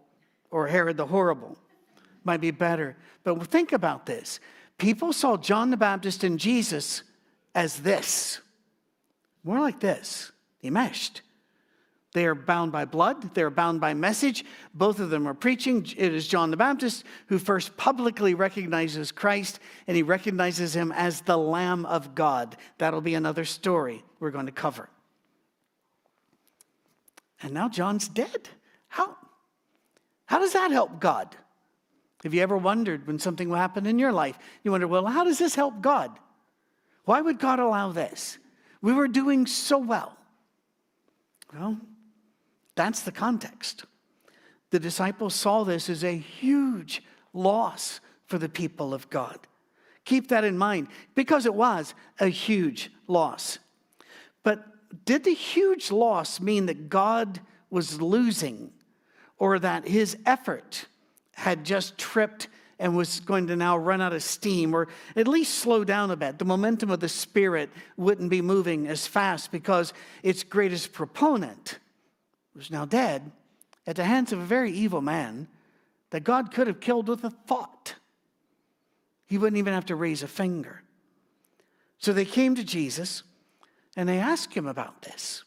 or 0.52 0.68
Herod 0.68 0.98
the 0.98 1.06
Horrible 1.06 1.58
might 2.24 2.42
be 2.42 2.52
better. 2.52 2.98
But 3.24 3.42
think 3.48 3.72
about 3.72 4.06
this 4.06 4.40
people 4.78 5.14
saw 5.14 5.38
John 5.38 5.70
the 5.70 5.78
Baptist 5.78 6.24
and 6.24 6.40
Jesus 6.40 7.04
as 7.56 7.80
this, 7.80 8.40
more 9.44 9.60
like 9.60 9.80
this, 9.80 10.32
enmeshed. 10.64 11.22
They 12.14 12.26
are 12.26 12.34
bound 12.34 12.72
by 12.72 12.86
blood, 12.86 13.36
they 13.36 13.44
are 13.44 13.52
bound 13.52 13.80
by 13.80 13.94
message. 13.94 14.44
Both 14.74 15.00
of 15.00 15.12
them 15.12 15.28
are 15.28 15.36
preaching. 15.36 15.86
It 15.96 16.14
is 16.14 16.28
John 16.28 16.50
the 16.50 16.58
Baptist 16.58 17.04
who 17.28 17.38
first 17.38 17.78
publicly 17.78 18.34
recognizes 18.34 19.12
Christ, 19.12 19.60
and 19.86 19.96
he 19.96 20.02
recognizes 20.02 20.76
him 20.76 20.92
as 20.92 21.22
the 21.22 21.38
Lamb 21.38 21.86
of 21.86 22.16
God. 22.16 22.58
That'll 22.80 23.02
be 23.02 23.14
another 23.14 23.46
story 23.46 24.04
we're 24.20 24.32
going 24.32 24.48
to 24.48 24.52
cover. 24.52 24.90
And 27.42 27.54
now 27.54 27.70
John's 27.70 28.08
dead. 28.08 28.50
How, 28.88 29.16
how 30.26 30.40
does 30.40 30.54
that 30.54 30.72
help 30.72 31.00
God? 31.00 31.36
Have 32.24 32.34
you 32.34 32.42
ever 32.42 32.58
wondered 32.58 33.08
when 33.08 33.20
something 33.20 33.50
will 33.50 33.56
happen 33.56 33.86
in 33.86 34.00
your 34.00 34.12
life? 34.12 34.38
You 34.64 34.72
wonder, 34.72 34.88
well, 34.88 35.06
how 35.06 35.24
does 35.24 35.38
this 35.38 35.56
help 35.56 35.80
God? 35.80 36.12
Why 37.06 37.22
would 37.22 37.40
God 37.40 37.60
allow 37.60 37.92
this? 37.92 38.40
We 38.82 38.94
were 38.94 39.08
doing 39.08 39.46
so 39.46 39.78
well. 39.78 40.18
Well, 41.54 41.80
that's 42.80 43.02
the 43.02 43.12
context. 43.12 43.84
The 44.70 44.80
disciples 44.80 45.36
saw 45.36 45.66
this 45.66 45.90
as 45.90 46.02
a 46.02 46.18
huge 46.18 47.04
loss 47.34 48.00
for 48.28 48.38
the 48.38 48.48
people 48.48 48.94
of 48.94 49.10
God. 49.10 49.38
Keep 50.06 50.30
that 50.30 50.46
in 50.46 50.58
mind 50.58 50.88
because 51.14 51.46
it 51.46 51.54
was 51.54 51.94
a 52.22 52.30
huge 52.30 52.90
loss. 53.06 53.60
But 54.44 54.66
did 55.04 55.26
the 55.26 55.34
huge 55.34 55.92
loss 55.92 56.40
mean 56.40 56.68
that 56.68 56.88
God 56.88 57.42
was 57.70 58.02
losing 58.02 58.72
or 59.38 59.60
that 59.60 59.86
his 59.86 60.16
effort 60.26 60.86
had 61.34 61.66
just 61.66 61.98
tripped 61.98 62.48
and 62.80 62.96
was 62.96 63.20
going 63.20 63.48
to 63.48 63.58
now 63.58 63.78
run 63.78 64.00
out 64.00 64.14
of 64.14 64.24
steam 64.24 64.74
or 64.74 64.88
at 65.18 65.28
least 65.28 65.56
slow 65.56 65.84
down 65.84 66.12
a 66.12 66.16
bit? 66.16 66.40
The 66.40 66.46
momentum 66.46 66.92
of 66.92 67.02
the 67.02 67.10
Spirit 67.10 67.72
wouldn't 67.98 68.30
be 68.30 68.42
moving 68.42 68.88
as 68.88 69.06
fast 69.06 69.52
because 69.52 69.92
its 70.24 70.44
greatest 70.44 70.94
proponent 70.94 71.78
who's 72.60 72.70
now 72.70 72.84
dead, 72.84 73.32
at 73.88 73.96
the 73.96 74.04
hands 74.04 74.34
of 74.34 74.40
a 74.40 74.46
very 74.46 74.70
evil 74.70 75.00
man 75.00 75.48
that 76.10 76.26
God 76.26 76.54
could 76.54 76.68
have 76.68 76.82
killed 76.82 77.08
with 77.08 77.24
a 77.24 77.30
thought. 77.30 77.96
He 79.26 79.38
wouldn't 79.38 79.58
even 79.58 79.74
have 79.74 79.86
to 79.86 79.96
raise 79.96 80.24
a 80.24 80.28
finger. 80.28 80.84
So 82.00 82.12
they 82.12 82.26
came 82.26 82.56
to 82.56 82.64
Jesus 82.64 83.24
and 83.96 84.10
they 84.10 84.20
asked 84.20 84.54
him 84.54 84.68
about 84.68 85.04
this. 85.04 85.46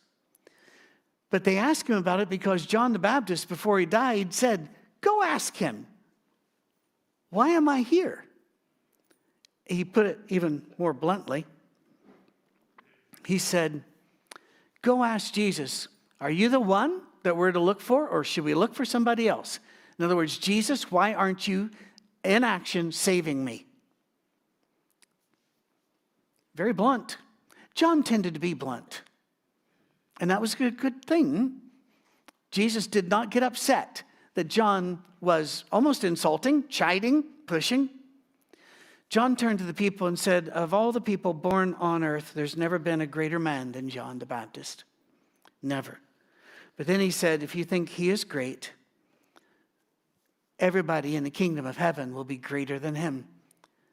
But 1.29 1.45
they 1.45 1.59
asked 1.59 1.87
him 1.89 1.97
about 1.97 2.21
it 2.21 2.31
because 2.31 2.65
John 2.65 2.95
the 2.95 2.99
Baptist, 2.99 3.47
before 3.47 3.79
he 3.79 3.85
died, 3.85 4.33
said, 4.33 4.71
Go 5.03 5.23
ask 5.23 5.55
him, 5.55 5.87
why 7.29 7.51
am 7.51 7.69
I 7.69 7.81
here? 7.81 8.25
He 9.67 9.85
put 9.85 10.07
it 10.07 10.19
even 10.29 10.63
more 10.79 10.95
bluntly. 10.95 11.45
He 13.27 13.37
said, 13.37 13.85
Go 14.81 15.05
ask 15.05 15.33
Jesus, 15.33 15.89
are 16.23 16.31
you 16.31 16.49
the 16.49 16.61
one 16.61 17.01
that 17.25 17.37
we're 17.37 17.51
to 17.51 17.59
look 17.59 17.81
for, 17.81 18.07
or 18.07 18.23
should 18.23 18.45
we 18.45 18.55
look 18.55 18.75
for 18.75 18.85
somebody 18.85 19.29
else? 19.29 19.59
In 19.99 20.05
other 20.05 20.15
words, 20.15 20.39
Jesus, 20.39 20.89
why 20.89 21.15
aren't 21.15 21.49
you 21.49 21.71
in 22.23 22.45
action 22.45 22.93
saving 22.93 23.45
me? 23.45 23.67
Very 26.55 26.73
blunt. 26.73 27.17
John 27.75 28.05
tended 28.05 28.35
to 28.35 28.41
be 28.41 28.55
blunt. 28.55 29.03
And 30.21 30.31
that 30.31 30.41
was 30.41 30.55
a 30.61 30.71
good 30.71 31.05
thing. 31.05 31.61
Jesus 32.53 32.87
did 32.87 33.11
not 33.11 33.31
get 33.33 33.43
upset 33.43 34.05
that 34.35 34.47
John 34.47 35.03
was 35.21 35.65
almost 35.73 36.05
insulting, 36.05 36.69
chiding, 36.69 37.25
pushing. 37.49 37.91
John 39.09 39.35
turned 39.35 39.59
to 39.59 39.65
the 39.65 39.75
people 39.75 40.07
and 40.07 40.17
said, 40.17 40.49
Of 40.51 40.73
all 40.73 40.93
the 40.93 41.01
people 41.01 41.35
born 41.35 41.75
on 41.81 42.05
earth, 42.05 42.31
there's 42.33 42.57
never 42.57 42.79
been 42.79 43.01
a 43.01 43.07
greater 43.09 43.41
man 43.41 43.73
than 43.73 43.89
John 43.89 44.21
the 44.21 44.27
Baptist. 44.27 44.85
Never. 45.63 45.99
But 46.77 46.87
then 46.87 47.01
he 47.01 47.11
said, 47.11 47.43
if 47.43 47.55
you 47.55 47.65
think 47.65 47.91
he 47.91 48.11
is 48.11 48.25
great, 48.25 48.73
everybody 50.59 51.17
in 51.17 51.25
the 51.25 51.31
kingdom 51.31 51.67
of 51.67 51.77
heaven 51.77 52.15
will 52.15 52.25
be 52.25 52.37
greater 52.37 52.79
than 52.79 52.95
him. 52.95 53.29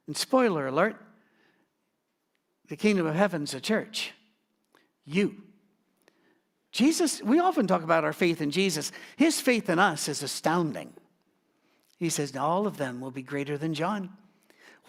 And 0.08 0.16
spoiler 0.16 0.68
alert, 0.68 0.96
the 2.68 2.78
kingdom 2.78 3.06
of 3.06 3.16
heaven's 3.16 3.54
a 3.54 3.60
church. 3.60 4.14
You. 5.06 5.36
Jesus, 6.72 7.22
we 7.24 7.40
often 7.40 7.68
talk 7.68 7.84
about 7.84 8.04
our 8.04 8.14
faith 8.14 8.42
in 8.42 8.52
Jesus. 8.52 8.92
His 9.18 9.42
faith 9.42 9.70
in 9.70 9.80
us 9.80 10.08
is 10.08 10.24
astounding. 10.24 10.94
He 11.98 12.10
says, 12.10 12.36
all 12.36 12.66
of 12.66 12.78
them 12.78 13.02
will 13.02 13.12
be 13.12 13.24
greater 13.24 13.58
than 13.58 13.74
John. 13.74 14.12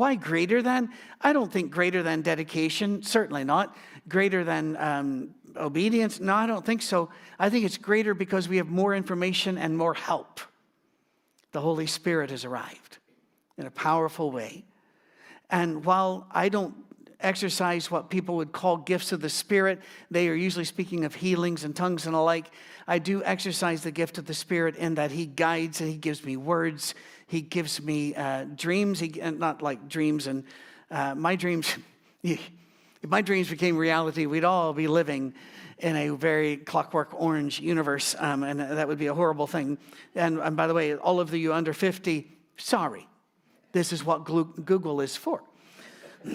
Why 0.01 0.15
greater 0.15 0.63
than? 0.63 0.89
I 1.21 1.35
don't 1.35 1.53
think 1.53 1.71
greater 1.71 2.03
than 2.03 2.23
dedication, 2.23 3.03
certainly 3.03 3.45
not. 3.45 3.77
Greater 4.09 4.45
than 4.45 4.79
um, 4.79 5.35
obedience? 5.59 6.21
No, 6.21 6.35
I 6.35 6.47
don't 6.47 6.65
think 6.65 6.81
so. 6.81 7.11
I 7.39 7.51
think 7.51 7.67
it's 7.67 7.77
greater 7.77 8.15
because 8.15 8.49
we 8.49 8.57
have 8.57 8.71
more 8.71 8.95
information 8.95 9.59
and 9.59 9.77
more 9.77 9.93
help. 9.93 10.41
The 11.53 11.61
Holy 11.61 11.87
Spirit 11.87 12.31
has 12.31 12.47
arrived 12.47 12.97
in 13.59 13.67
a 13.67 13.71
powerful 13.71 14.31
way. 14.31 14.65
And 15.51 15.85
while 15.85 16.27
I 16.31 16.49
don't 16.49 16.75
exercise 17.21 17.91
what 17.91 18.09
people 18.09 18.37
would 18.37 18.53
call 18.53 18.79
gifts 18.79 19.13
of 19.13 19.21
the 19.21 19.29
Spirit, 19.29 19.81
they 20.11 20.31
are 20.31 20.35
usually 20.35 20.65
speaking 20.65 21.05
of 21.05 21.15
healings 21.15 21.65
and 21.65 21.77
tongues 21.77 22.07
and 22.07 22.15
alike. 22.15 22.51
I 22.87 23.01
do 23.01 23.23
exercise 23.23 23.83
the 23.83 23.91
gift 23.91 24.17
of 24.17 24.25
the 24.25 24.33
Spirit 24.33 24.77
in 24.77 24.95
that 24.95 25.11
He 25.11 25.27
guides 25.27 25.83
and 25.83 25.91
He 25.91 25.99
gives 25.99 26.25
me 26.25 26.39
words. 26.39 26.95
He 27.31 27.43
gives 27.43 27.81
me 27.81 28.13
uh, 28.17 28.45
dreams. 28.57 28.99
He, 28.99 29.09
not 29.09 29.63
like 29.63 29.89
dreams 29.89 30.27
and 30.27 30.43
uh, 30.91 31.15
my 31.15 31.37
dreams. 31.37 31.77
If 33.03 33.09
my 33.09 33.23
dreams 33.23 33.49
became 33.49 33.79
reality, 33.79 34.27
we'd 34.27 34.45
all 34.45 34.75
be 34.75 34.87
living 34.87 35.33
in 35.79 35.97
a 35.97 36.11
very 36.11 36.59
clockwork 36.59 37.15
orange 37.15 37.59
universe, 37.59 38.15
um, 38.19 38.43
and 38.43 38.61
that 38.61 38.87
would 38.87 38.99
be 38.99 39.07
a 39.07 39.15
horrible 39.15 39.47
thing. 39.47 39.79
And, 40.15 40.39
and 40.39 40.55
by 40.55 40.67
the 40.67 40.75
way, 40.75 40.95
all 40.95 41.19
of 41.19 41.33
you 41.33 41.55
under 41.55 41.73
50, 41.73 42.31
sorry. 42.59 43.09
This 43.73 43.95
is 43.95 44.05
what 44.05 44.25
Google 44.25 45.01
is 45.01 45.17
for. 45.17 45.43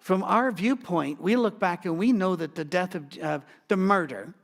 From 0.00 0.24
our 0.24 0.50
viewpoint, 0.50 1.20
we 1.20 1.36
look 1.36 1.60
back 1.60 1.84
and 1.84 1.96
we 1.96 2.10
know 2.10 2.34
that 2.34 2.56
the 2.56 2.64
death 2.64 2.96
of 2.96 3.04
uh, 3.22 3.38
the 3.68 3.76
murder 3.76 4.34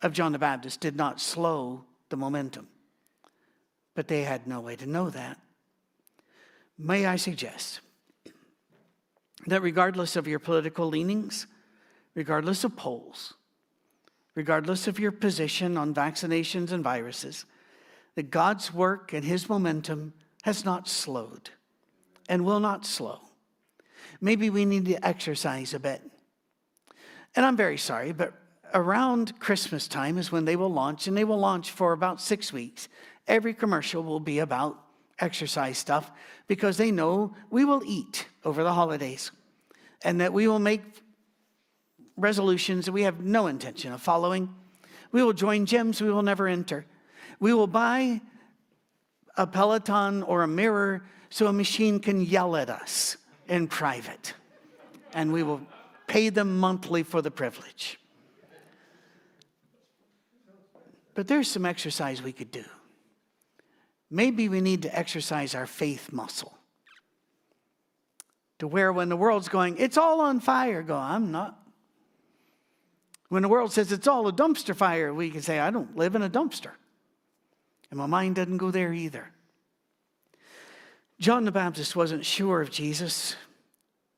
of 0.00 0.14
John 0.14 0.32
the 0.32 0.38
Baptist 0.38 0.80
did 0.80 0.96
not 0.96 1.20
slow 1.20 1.84
the 2.08 2.16
momentum. 2.16 2.66
But 3.98 4.06
they 4.06 4.22
had 4.22 4.46
no 4.46 4.60
way 4.60 4.76
to 4.76 4.86
know 4.86 5.10
that. 5.10 5.40
May 6.78 7.04
I 7.04 7.16
suggest 7.16 7.80
that 9.48 9.60
regardless 9.60 10.14
of 10.14 10.28
your 10.28 10.38
political 10.38 10.86
leanings, 10.86 11.48
regardless 12.14 12.62
of 12.62 12.76
polls, 12.76 13.34
regardless 14.36 14.86
of 14.86 15.00
your 15.00 15.10
position 15.10 15.76
on 15.76 15.92
vaccinations 15.92 16.70
and 16.70 16.84
viruses, 16.84 17.44
that 18.14 18.30
God's 18.30 18.72
work 18.72 19.12
and 19.12 19.24
his 19.24 19.48
momentum 19.48 20.12
has 20.44 20.64
not 20.64 20.86
slowed 20.86 21.50
and 22.28 22.44
will 22.44 22.60
not 22.60 22.86
slow. 22.86 23.18
Maybe 24.20 24.48
we 24.48 24.64
need 24.64 24.84
to 24.84 25.04
exercise 25.04 25.74
a 25.74 25.80
bit. 25.80 26.02
And 27.34 27.44
I'm 27.44 27.56
very 27.56 27.78
sorry, 27.78 28.12
but 28.12 28.32
around 28.72 29.40
Christmas 29.40 29.88
time 29.88 30.18
is 30.18 30.30
when 30.30 30.44
they 30.44 30.54
will 30.54 30.72
launch, 30.72 31.08
and 31.08 31.16
they 31.16 31.24
will 31.24 31.40
launch 31.40 31.72
for 31.72 31.92
about 31.92 32.20
six 32.20 32.52
weeks. 32.52 32.88
Every 33.28 33.52
commercial 33.52 34.02
will 34.02 34.20
be 34.20 34.38
about 34.38 34.82
exercise 35.20 35.76
stuff 35.76 36.10
because 36.46 36.78
they 36.78 36.90
know 36.90 37.34
we 37.50 37.64
will 37.64 37.82
eat 37.84 38.26
over 38.44 38.64
the 38.64 38.72
holidays 38.72 39.30
and 40.02 40.20
that 40.20 40.32
we 40.32 40.48
will 40.48 40.58
make 40.58 40.82
resolutions 42.16 42.86
that 42.86 42.92
we 42.92 43.02
have 43.02 43.20
no 43.20 43.46
intention 43.46 43.92
of 43.92 44.00
following. 44.00 44.54
We 45.12 45.22
will 45.22 45.34
join 45.34 45.66
gyms 45.66 46.00
we 46.00 46.10
will 46.10 46.22
never 46.22 46.48
enter. 46.48 46.86
We 47.38 47.52
will 47.52 47.66
buy 47.66 48.22
a 49.36 49.46
Peloton 49.46 50.22
or 50.22 50.42
a 50.42 50.48
mirror 50.48 51.04
so 51.30 51.46
a 51.46 51.52
machine 51.52 52.00
can 52.00 52.22
yell 52.22 52.56
at 52.56 52.70
us 52.70 53.18
in 53.46 53.68
private. 53.68 54.34
And 55.12 55.32
we 55.32 55.42
will 55.42 55.60
pay 56.06 56.30
them 56.30 56.58
monthly 56.58 57.02
for 57.02 57.20
the 57.20 57.30
privilege. 57.30 58.00
But 61.14 61.28
there's 61.28 61.50
some 61.50 61.66
exercise 61.66 62.22
we 62.22 62.32
could 62.32 62.50
do. 62.50 62.64
Maybe 64.10 64.48
we 64.48 64.60
need 64.60 64.82
to 64.82 64.98
exercise 64.98 65.54
our 65.54 65.66
faith 65.66 66.12
muscle. 66.12 66.56
To 68.58 68.66
where 68.66 68.92
when 68.92 69.08
the 69.08 69.16
world's 69.16 69.48
going, 69.48 69.76
it's 69.78 69.96
all 69.96 70.20
on 70.20 70.40
fire, 70.40 70.82
go, 70.82 70.96
I'm 70.96 71.30
not. 71.30 71.58
When 73.28 73.42
the 73.42 73.48
world 73.48 73.72
says 73.72 73.92
it's 73.92 74.06
all 74.06 74.26
a 74.26 74.32
dumpster 74.32 74.74
fire, 74.74 75.12
we 75.12 75.30
can 75.30 75.42
say, 75.42 75.60
I 75.60 75.70
don't 75.70 75.96
live 75.96 76.14
in 76.14 76.22
a 76.22 76.30
dumpster. 76.30 76.72
And 77.90 77.98
my 77.98 78.06
mind 78.06 78.36
doesn't 78.36 78.56
go 78.56 78.70
there 78.70 78.92
either. 78.92 79.30
John 81.20 81.44
the 81.44 81.52
Baptist 81.52 81.94
wasn't 81.94 82.24
sure 82.24 82.60
of 82.60 82.70
Jesus, 82.70 83.36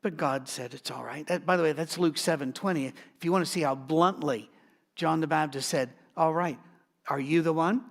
but 0.02 0.16
God 0.16 0.48
said 0.48 0.74
it's 0.74 0.90
all 0.90 1.04
right. 1.04 1.26
That, 1.26 1.44
by 1.44 1.56
the 1.56 1.62
way, 1.62 1.72
that's 1.72 1.98
Luke 1.98 2.18
7 2.18 2.52
20. 2.52 2.86
If 2.86 3.24
you 3.24 3.32
want 3.32 3.44
to 3.44 3.50
see 3.50 3.62
how 3.62 3.74
bluntly 3.74 4.50
John 4.96 5.20
the 5.20 5.26
Baptist 5.26 5.68
said, 5.68 5.90
All 6.16 6.34
right, 6.34 6.58
are 7.08 7.20
you 7.20 7.42
the 7.42 7.52
one? 7.52 7.84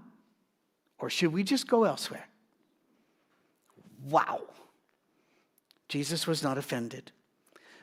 Or 1.00 1.10
should 1.10 1.34
we 1.34 1.44
just 1.44 1.68
go 1.68 1.86
elsewhere? 1.86 2.28
Wow. 4.08 4.42
Jesus 5.88 6.28
was 6.28 6.44
not 6.44 6.58
offended. 6.58 7.12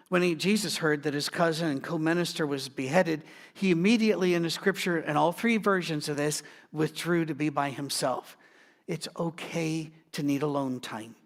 When 0.09 0.23
he, 0.23 0.37
Jesus 0.37 0.77
heard 0.77 1.03
that 1.03 1.15
his 1.15 1.29
cousin 1.29 1.69
and 1.69 1.83
co 1.83 1.99
minister 1.99 2.47
was 2.47 2.69
beheaded, 2.69 3.25
he 3.55 3.73
immediately, 3.73 4.35
in 4.35 4.43
the 4.43 4.51
scripture, 4.51 4.99
and 4.99 5.19
all 5.19 5.33
three 5.33 5.57
versions 5.57 6.09
of 6.09 6.17
this, 6.17 6.43
withdrew 6.73 7.25
to 7.25 7.35
be 7.35 7.49
by 7.49 7.71
himself. 7.71 8.37
It's 8.87 9.09
okay 9.19 9.91
to 10.13 10.23
need 10.23 10.43
alone 10.43 10.79
time. 10.79 11.17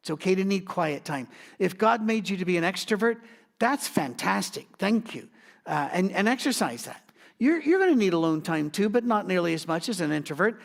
It's 0.00 0.10
okay 0.10 0.34
to 0.34 0.44
need 0.44 0.66
quiet 0.66 1.04
time. 1.04 1.28
If 1.58 1.78
God 1.78 2.02
made 2.04 2.28
you 2.28 2.36
to 2.38 2.44
be 2.44 2.56
an 2.56 2.64
extrovert, 2.64 3.18
that's 3.58 3.86
fantastic. 3.86 4.66
Thank 4.78 5.14
you. 5.14 5.28
Uh, 5.64 5.88
and, 5.92 6.10
and 6.12 6.28
exercise 6.28 6.84
that. 6.84 7.02
You're, 7.38 7.60
you're 7.60 7.78
going 7.78 7.92
to 7.92 7.98
need 7.98 8.14
alone 8.14 8.42
time 8.42 8.70
too, 8.70 8.88
but 8.88 9.04
not 9.04 9.26
nearly 9.26 9.54
as 9.54 9.68
much 9.68 9.88
as 9.88 10.00
an 10.00 10.10
introvert. 10.10 10.60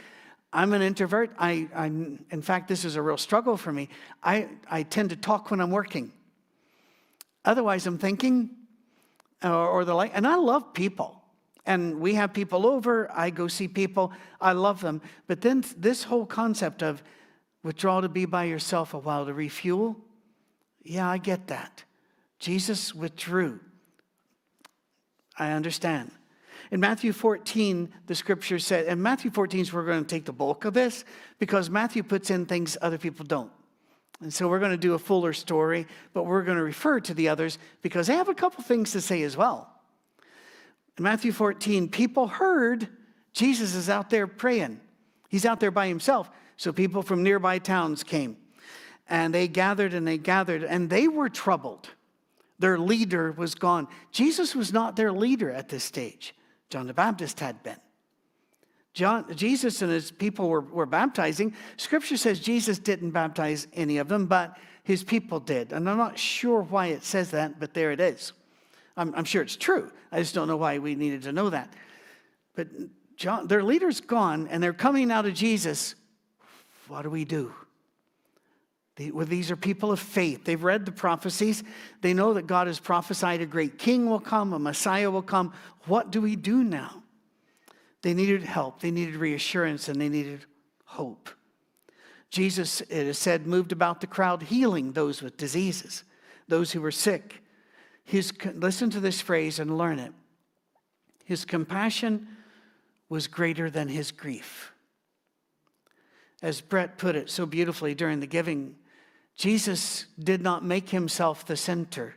I'm 0.54 0.74
an 0.74 0.82
introvert. 0.82 1.32
I, 1.40 1.70
I'm, 1.74 2.26
in 2.30 2.42
fact, 2.42 2.68
this 2.68 2.84
is 2.84 2.96
a 2.96 3.02
real 3.02 3.18
struggle 3.18 3.56
for 3.56 3.72
me. 3.72 3.90
I, 4.24 4.50
I 4.70 4.84
tend 4.84 5.12
to 5.12 5.16
talk 5.16 5.50
when 5.50 5.62
I'm 5.62 5.72
working. 5.72 6.12
Otherwise, 7.46 7.88
I'm 7.88 7.98
thinking, 7.98 8.50
or, 9.44 9.52
or 9.52 9.86
the 9.86 9.94
like. 9.94 10.12
And 10.14 10.28
I 10.28 10.36
love 10.36 10.74
people. 10.74 11.22
And 11.66 12.00
we 12.00 12.16
have 12.16 12.34
people 12.34 12.66
over. 12.66 13.10
I 13.12 13.30
go 13.30 13.48
see 13.48 13.68
people. 13.68 14.12
I 14.42 14.52
love 14.52 14.82
them. 14.82 15.02
But 15.28 15.42
then 15.42 15.64
this 15.78 16.04
whole 16.04 16.26
concept 16.26 16.84
of 16.84 17.02
withdraw 17.64 18.02
to 18.02 18.10
be 18.10 18.26
by 18.26 18.46
yourself 18.46 18.94
a 18.94 19.00
while 19.00 19.26
to 19.26 19.34
refuel, 19.34 19.96
yeah, 20.84 21.10
I 21.10 21.18
get 21.18 21.48
that. 21.48 21.84
Jesus 22.40 22.94
withdrew. 22.94 23.60
I 25.38 25.52
understand. 25.52 26.12
In 26.72 26.80
Matthew 26.80 27.12
14, 27.12 27.90
the 28.08 28.16
scripture 28.16 28.58
said, 28.58 28.86
and 28.88 29.04
Matthew 29.04 29.30
14 29.30 29.60
is 29.60 29.74
where 29.74 29.84
we're 29.84 29.92
going 29.92 30.06
to 30.06 30.10
take 30.10 30.24
the 30.24 30.32
bulk 30.32 30.64
of 30.64 30.74
this 30.74 31.04
because 31.38 31.70
Matthew 31.70 32.02
puts 32.02 32.30
in 32.30 32.46
things 32.46 32.78
other 32.82 32.98
people 32.98 33.26
don't. 33.26 33.52
And 34.22 34.34
so 34.34 34.48
we're 34.48 34.60
going 34.60 34.72
to 34.72 34.78
do 34.78 34.94
a 34.94 35.00
fuller 35.00 35.34
story, 35.34 35.86
but 36.14 36.24
we're 36.24 36.44
going 36.44 36.58
to 36.58 36.64
refer 36.64 37.02
to 37.02 37.14
the 37.14 37.28
others 37.28 37.58
because 37.82 38.08
they 38.08 38.16
have 38.16 38.30
a 38.30 38.34
couple 38.34 38.64
things 38.64 38.92
to 38.92 39.02
say 39.02 39.24
as 39.24 39.36
well. 39.36 39.70
In 40.98 41.04
Matthew 41.04 41.34
14, 41.34 41.90
people 41.90 42.28
heard 42.28 42.88
Jesus 43.34 43.76
is 43.76 43.90
out 43.90 44.10
there 44.10 44.28
praying. 44.28 44.80
He's 45.28 45.46
out 45.46 45.60
there 45.60 45.72
by 45.72 45.88
himself. 45.88 46.30
So 46.56 46.72
people 46.72 47.02
from 47.02 47.24
nearby 47.24 47.60
towns 47.60 48.04
came 48.04 48.38
and 49.10 49.34
they 49.34 49.48
gathered 49.48 49.94
and 49.94 50.08
they 50.08 50.18
gathered 50.18 50.64
and 50.64 50.90
they 50.90 51.08
were 51.08 51.30
troubled. 51.30 51.90
Their 52.60 52.78
leader 52.78 53.32
was 53.32 53.56
gone. 53.56 53.88
Jesus 54.12 54.56
was 54.56 54.72
not 54.72 54.96
their 54.96 55.12
leader 55.12 55.50
at 55.52 55.70
this 55.70 55.84
stage. 55.84 56.36
John 56.72 56.88
the 56.88 56.94
Baptist 56.94 57.40
had 57.40 57.62
been. 57.62 57.78
John, 58.94 59.26
Jesus 59.36 59.82
and 59.82 59.92
his 59.92 60.12
people 60.12 60.50
were, 60.50 60.62
were 60.62 60.86
baptizing. 60.86 61.54
Scripture 61.78 62.18
says 62.18 62.40
Jesus 62.40 62.80
didn't 62.80 63.12
baptize 63.12 63.68
any 63.74 63.98
of 63.98 64.08
them, 64.08 64.26
but 64.26 64.58
his 64.84 65.04
people 65.04 65.40
did. 65.40 65.72
And 65.72 65.90
I'm 65.90 65.98
not 65.98 66.18
sure 66.18 66.62
why 66.62 66.88
it 66.88 67.04
says 67.04 67.32
that, 67.32 67.60
but 67.60 67.74
there 67.74 67.92
it 67.92 68.00
is. 68.00 68.34
I'm, 68.98 69.14
I'm 69.16 69.24
sure 69.24 69.42
it's 69.42 69.56
true. 69.56 69.92
I 70.12 70.20
just 70.20 70.34
don't 70.34 70.48
know 70.48 70.58
why 70.58 70.80
we 70.80 70.96
needed 70.96 71.24
to 71.24 71.32
know 71.32 71.50
that. 71.50 71.72
But 72.56 72.68
John, 73.16 73.48
their 73.48 73.64
leader's 73.64 74.02
gone, 74.02 74.48
and 74.50 74.62
they're 74.62 74.74
coming 74.74 75.08
now 75.08 75.22
to 75.22 75.32
Jesus. 75.32 75.96
What 76.88 77.04
do 77.04 77.10
we 77.10 77.24
do? 77.24 77.54
Well, 79.00 79.26
these 79.26 79.50
are 79.50 79.56
people 79.56 79.92
of 79.92 80.00
faith. 80.00 80.44
They've 80.44 80.62
read 80.62 80.86
the 80.86 80.92
prophecies. 80.92 81.64
They 82.02 82.14
know 82.14 82.34
that 82.34 82.46
God 82.46 82.68
has 82.68 82.80
prophesied 82.80 83.42
a 83.42 83.46
great 83.46 83.78
king 83.78 84.10
will 84.10 84.20
come, 84.20 84.54
a 84.54 84.60
Messiah 84.60 85.10
will 85.10 85.22
come. 85.22 85.54
What 85.86 86.12
do 86.12 86.22
we 86.22 86.36
do 86.36 86.64
now? 86.64 87.02
They 88.02 88.14
needed 88.14 88.44
help, 88.44 88.82
they 88.82 88.92
needed 88.92 89.16
reassurance, 89.16 89.88
and 89.88 90.00
they 90.00 90.10
needed 90.10 90.46
hope. 90.86 91.30
Jesus, 92.30 92.82
it 92.82 93.08
is 93.08 93.18
said, 93.18 93.46
moved 93.46 93.72
about 93.72 94.02
the 94.02 94.08
crowd, 94.08 94.44
healing 94.44 94.94
those 94.94 95.22
with 95.22 95.38
diseases, 95.38 96.04
those 96.48 96.72
who 96.72 96.82
were 96.82 96.92
sick. 96.92 97.44
His, 98.04 98.34
listen 98.56 98.90
to 98.92 99.00
this 99.00 99.22
phrase 99.22 99.60
and 99.60 99.78
learn 99.78 100.00
it. 100.00 100.14
His 101.26 101.46
compassion 101.46 102.28
was 103.10 103.28
greater 103.28 103.70
than 103.70 103.88
his 103.88 104.12
grief. 104.12 104.72
As 106.42 106.62
Brett 106.62 106.98
put 106.98 107.16
it 107.16 107.30
so 107.30 107.46
beautifully 107.46 107.94
during 107.94 108.20
the 108.20 108.28
giving, 108.28 108.76
Jesus 109.36 110.06
did 110.20 110.42
not 110.42 110.64
make 110.64 110.90
himself 110.90 111.46
the 111.46 111.58
center 111.58 112.16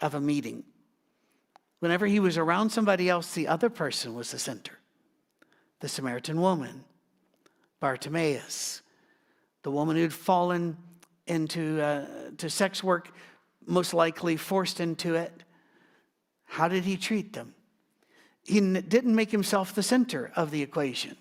of 0.00 0.14
a 0.14 0.20
meeting. 0.20 0.64
Whenever 1.80 2.06
he 2.06 2.20
was 2.20 2.38
around 2.38 2.70
somebody 2.70 3.08
else, 3.08 3.32
the 3.32 3.48
other 3.48 3.70
person 3.70 4.14
was 4.14 4.30
the 4.30 4.38
center 4.38 4.72
the 5.80 5.88
Samaritan 5.88 6.38
woman, 6.42 6.84
Bartimaeus, 7.80 8.82
the 9.62 9.70
woman 9.70 9.96
who'd 9.96 10.12
fallen 10.12 10.76
into 11.26 11.80
uh, 11.80 12.04
to 12.36 12.50
sex 12.50 12.84
work, 12.84 13.10
most 13.66 13.94
likely 13.94 14.36
forced 14.36 14.78
into 14.78 15.14
it. 15.14 15.32
How 16.44 16.68
did 16.68 16.84
he 16.84 16.98
treat 16.98 17.32
them? 17.32 17.54
He 18.44 18.60
didn't 18.60 19.14
make 19.14 19.30
himself 19.30 19.74
the 19.74 19.82
center 19.82 20.32
of 20.36 20.50
the 20.50 20.60
equation. 20.60 21.16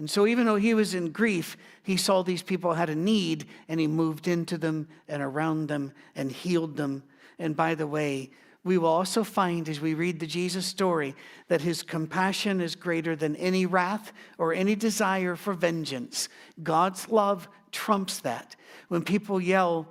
And 0.00 0.08
so, 0.08 0.26
even 0.26 0.46
though 0.46 0.56
he 0.56 0.72
was 0.72 0.94
in 0.94 1.12
grief, 1.12 1.58
he 1.82 1.98
saw 1.98 2.22
these 2.22 2.42
people 2.42 2.72
had 2.72 2.88
a 2.88 2.94
need 2.94 3.44
and 3.68 3.78
he 3.78 3.86
moved 3.86 4.28
into 4.28 4.56
them 4.56 4.88
and 5.06 5.22
around 5.22 5.66
them 5.66 5.92
and 6.16 6.32
healed 6.32 6.78
them. 6.78 7.02
And 7.38 7.54
by 7.54 7.74
the 7.74 7.86
way, 7.86 8.30
we 8.64 8.78
will 8.78 8.88
also 8.88 9.22
find 9.22 9.68
as 9.68 9.78
we 9.78 9.92
read 9.92 10.18
the 10.18 10.26
Jesus 10.26 10.64
story 10.64 11.14
that 11.48 11.60
his 11.60 11.82
compassion 11.82 12.62
is 12.62 12.74
greater 12.74 13.14
than 13.14 13.36
any 13.36 13.66
wrath 13.66 14.14
or 14.38 14.54
any 14.54 14.74
desire 14.74 15.36
for 15.36 15.52
vengeance. 15.52 16.30
God's 16.62 17.10
love 17.10 17.46
trumps 17.70 18.20
that. 18.20 18.56
When 18.88 19.02
people 19.02 19.38
yell, 19.38 19.86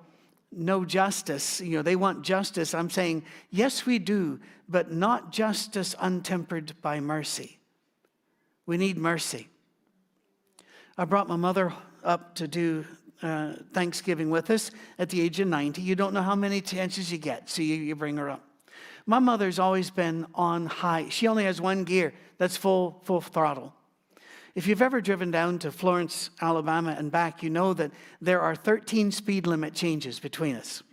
no 0.52 0.86
justice, 0.86 1.62
you 1.62 1.78
know, 1.78 1.84
they 1.84 1.96
want 1.96 2.24
justice, 2.24 2.74
I'm 2.74 2.90
saying, 2.90 3.26
yes, 3.52 3.86
we 3.86 4.00
do, 4.00 4.40
but 4.68 4.92
not 4.92 5.32
justice 5.32 5.94
untempered 6.00 6.74
by 6.82 7.00
mercy. 7.00 7.60
We 8.66 8.78
need 8.78 8.98
mercy. 8.98 9.50
I 11.00 11.06
brought 11.06 11.30
my 11.30 11.38
mother 11.38 11.74
up 12.04 12.36
to 12.36 12.46
do 12.46 12.84
uh, 13.24 13.54
Thanksgiving 13.72 14.30
with 14.30 14.50
us 14.50 14.70
at 14.98 15.08
the 15.08 15.22
age 15.22 15.40
of 15.40 15.48
90. 15.48 15.82
You 15.82 15.96
don't 15.96 16.14
know 16.14 16.22
how 16.22 16.36
many 16.36 16.60
chances 16.60 17.10
you 17.10 17.18
get, 17.18 17.50
so 17.50 17.62
you, 17.62 17.76
you 17.76 17.96
bring 17.96 18.18
her 18.18 18.30
up. 18.30 18.44
My 19.06 19.20
mother's 19.20 19.60
always 19.60 19.90
been 19.92 20.28
on 20.36 20.66
high. 20.66 21.08
She 21.08 21.26
only 21.30 21.46
has 21.46 21.62
one 21.62 21.86
gear, 21.86 22.14
that's 22.38 22.58
full, 22.58 23.00
full 23.06 23.22
throttle. 23.22 23.74
If 24.56 24.68
you've 24.68 24.82
ever 24.82 25.00
driven 25.00 25.32
down 25.32 25.60
to 25.60 25.72
Florence, 25.72 26.32
Alabama, 26.42 26.94
and 27.00 27.10
back, 27.10 27.44
you 27.44 27.50
know 27.50 27.74
that 27.76 27.92
there 28.20 28.42
are 28.42 28.54
13 28.54 29.14
speed 29.14 29.48
limit 29.48 29.74
changes 29.74 30.20
between 30.20 30.58
us. 30.58 30.84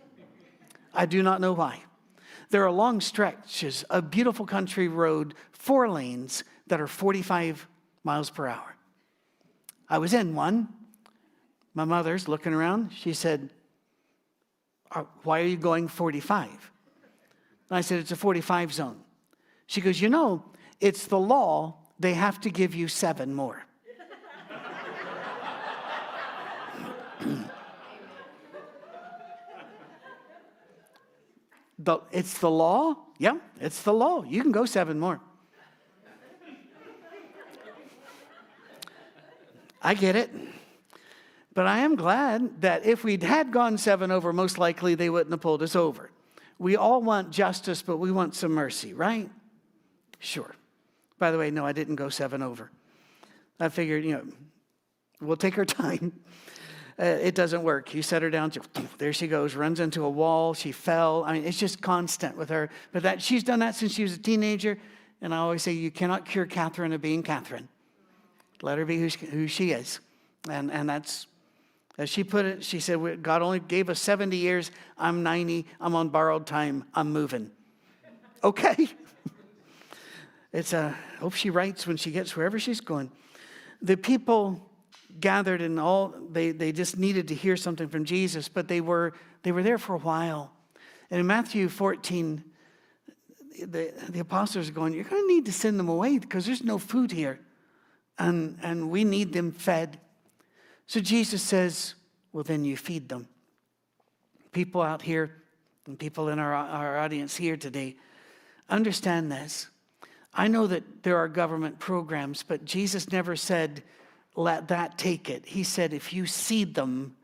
I 0.93 1.05
do 1.05 1.21
not 1.21 1.41
know 1.41 1.51
why. 1.51 1.83
There 2.49 2.63
are 2.63 2.71
long 2.71 3.01
stretches 3.01 3.83
of 3.83 4.09
beautiful 4.09 4.45
country 4.45 4.87
road, 4.87 5.33
four 5.51 5.89
lanes 5.89 6.45
that 6.67 6.79
are 6.79 6.87
45 6.87 7.67
miles 8.05 8.29
per 8.29 8.47
hour. 8.47 8.76
I 9.89 9.97
was 9.97 10.13
in 10.13 10.35
one. 10.35 10.67
My 11.73 11.85
mother's 11.85 12.27
looking 12.27 12.53
around. 12.53 12.91
She 12.91 13.13
said, 13.13 13.49
uh, 14.91 15.03
Why 15.23 15.41
are 15.41 15.45
you 15.45 15.57
going 15.57 15.87
45? 15.87 16.49
And 17.69 17.77
I 17.77 17.81
said, 17.81 17.99
It's 17.99 18.11
a 18.11 18.15
45 18.15 18.73
zone. 18.73 18.99
She 19.67 19.81
goes, 19.81 20.01
You 20.01 20.09
know, 20.09 20.43
it's 20.79 21.05
the 21.07 21.19
law. 21.19 21.77
They 21.99 22.13
have 22.13 22.39
to 22.41 22.49
give 22.49 22.75
you 22.75 22.87
seven 22.87 23.33
more. 23.33 23.63
the, 31.79 31.99
it's 32.11 32.37
the 32.39 32.49
law? 32.49 32.95
Yeah, 33.17 33.37
it's 33.59 33.81
the 33.83 33.93
law. 33.93 34.23
You 34.23 34.41
can 34.41 34.51
go 34.51 34.65
seven 34.65 34.99
more. 34.99 35.21
I 39.87 39.93
get 39.93 40.17
it. 40.17 40.29
But 41.53 41.65
I 41.65 41.77
am 41.77 41.95
glad 41.95 42.59
that 42.61 42.85
if 42.85 43.05
we'd 43.05 43.23
had 43.23 43.53
gone 43.53 43.77
seven 43.77 44.11
over, 44.11 44.33
most 44.33 44.57
likely 44.57 44.95
they 44.95 45.09
wouldn't 45.09 45.31
have 45.31 45.39
pulled 45.39 45.63
us 45.63 45.77
over. 45.77 46.11
We 46.59 46.75
all 46.75 47.01
want 47.01 47.31
justice, 47.31 47.81
but 47.81 47.95
we 47.95 48.11
want 48.11 48.35
some 48.35 48.51
mercy, 48.51 48.93
right? 48.93 49.29
Sure. 50.19 50.53
By 51.19 51.31
the 51.31 51.37
way, 51.37 51.51
no, 51.51 51.65
I 51.65 51.71
didn't 51.71 51.95
go 51.95 52.09
seven 52.09 52.41
over. 52.41 52.69
I 53.61 53.69
figured, 53.69 54.03
you 54.03 54.11
know, 54.11 54.25
we'll 55.21 55.37
take 55.37 55.57
our 55.57 55.63
time. 55.83 56.11
Uh, 56.99 57.05
it 57.05 57.33
doesn't 57.33 57.63
work. 57.63 57.93
You 57.93 58.01
set 58.01 58.23
her 58.23 58.29
down, 58.29 58.51
there 58.97 59.13
she 59.13 59.27
goes, 59.27 59.55
runs 59.55 59.79
into 59.79 60.03
a 60.03 60.09
wall. 60.09 60.53
She 60.53 60.73
fell. 60.73 61.23
I 61.23 61.31
mean, 61.31 61.45
it's 61.45 61.57
just 61.57 61.81
constant 61.81 62.35
with 62.35 62.49
her. 62.49 62.69
But 62.91 63.03
that 63.03 63.21
she's 63.21 63.41
done 63.41 63.59
that 63.59 63.73
since 63.73 63.93
she 63.93 64.03
was 64.03 64.15
a 64.15 64.19
teenager. 64.19 64.79
And 65.21 65.33
I 65.33 65.37
always 65.37 65.63
say, 65.63 65.71
you 65.71 65.91
cannot 65.91 66.25
cure 66.25 66.45
Catherine 66.45 66.91
of 66.91 67.01
being 67.01 67.23
Catherine. 67.23 67.69
Let 68.61 68.77
her 68.77 68.85
be 68.85 68.99
who 68.99 69.09
she, 69.09 69.25
who 69.25 69.47
she 69.47 69.71
is. 69.71 69.99
And, 70.49 70.71
and 70.71 70.89
that's 70.89 71.27
as 71.97 72.09
she 72.09 72.23
put 72.23 72.45
it, 72.45 72.63
she 72.63 72.79
said, 72.79 73.23
God 73.23 73.41
only 73.41 73.59
gave 73.59 73.89
us 73.89 73.99
70 73.99 74.37
years. 74.37 74.69
I'm 74.97 75.23
90. 75.23 75.65
I'm 75.81 75.95
on 75.95 76.09
borrowed 76.09 76.45
time. 76.45 76.85
I'm 76.93 77.11
moving. 77.11 77.51
Okay. 78.43 78.87
it's 80.53 80.71
a, 80.71 80.95
hope 81.19 81.33
she 81.33 81.49
writes 81.49 81.87
when 81.87 81.97
she 81.97 82.11
gets 82.11 82.35
wherever 82.35 82.59
she's 82.59 82.79
going. 82.79 83.11
The 83.81 83.97
people 83.97 84.61
gathered 85.19 85.59
and 85.59 85.79
all, 85.79 86.13
they, 86.29 86.51
they 86.51 86.71
just 86.71 86.99
needed 86.99 87.29
to 87.29 87.35
hear 87.35 87.57
something 87.57 87.89
from 87.89 88.05
Jesus, 88.05 88.47
but 88.47 88.67
they 88.67 88.79
were, 88.79 89.13
they 89.41 89.51
were 89.51 89.63
there 89.63 89.79
for 89.79 89.95
a 89.95 89.99
while. 89.99 90.51
And 91.09 91.19
in 91.19 91.25
Matthew 91.25 91.67
14, 91.67 92.43
the, 93.65 93.91
the 94.07 94.19
apostles 94.19 94.69
are 94.69 94.71
going, 94.71 94.93
You're 94.93 95.03
going 95.03 95.23
to 95.23 95.27
need 95.27 95.45
to 95.47 95.53
send 95.53 95.79
them 95.79 95.89
away 95.89 96.19
because 96.19 96.45
there's 96.45 96.63
no 96.63 96.77
food 96.77 97.11
here. 97.11 97.39
And, 98.19 98.57
and 98.61 98.89
we 98.89 99.03
need 99.03 99.33
them 99.33 99.51
fed. 99.51 99.99
So 100.87 100.99
Jesus 100.99 101.41
says, 101.41 101.93
Well, 102.33 102.43
then 102.43 102.65
you 102.65 102.77
feed 102.77 103.09
them. 103.09 103.27
People 104.51 104.81
out 104.81 105.01
here 105.01 105.43
and 105.87 105.97
people 105.97 106.29
in 106.29 106.39
our, 106.39 106.53
our 106.53 106.99
audience 106.99 107.35
here 107.35 107.57
today, 107.57 107.95
understand 108.69 109.31
this. 109.31 109.67
I 110.33 110.47
know 110.47 110.67
that 110.67 111.03
there 111.03 111.17
are 111.17 111.27
government 111.27 111.79
programs, 111.79 112.43
but 112.43 112.65
Jesus 112.65 113.11
never 113.11 113.35
said, 113.35 113.81
let 114.35 114.67
that 114.67 114.97
take 114.97 115.29
it. 115.29 115.45
He 115.47 115.63
said, 115.63 115.93
if 115.93 116.13
you 116.13 116.27
seed 116.27 116.75
them, 116.75 117.15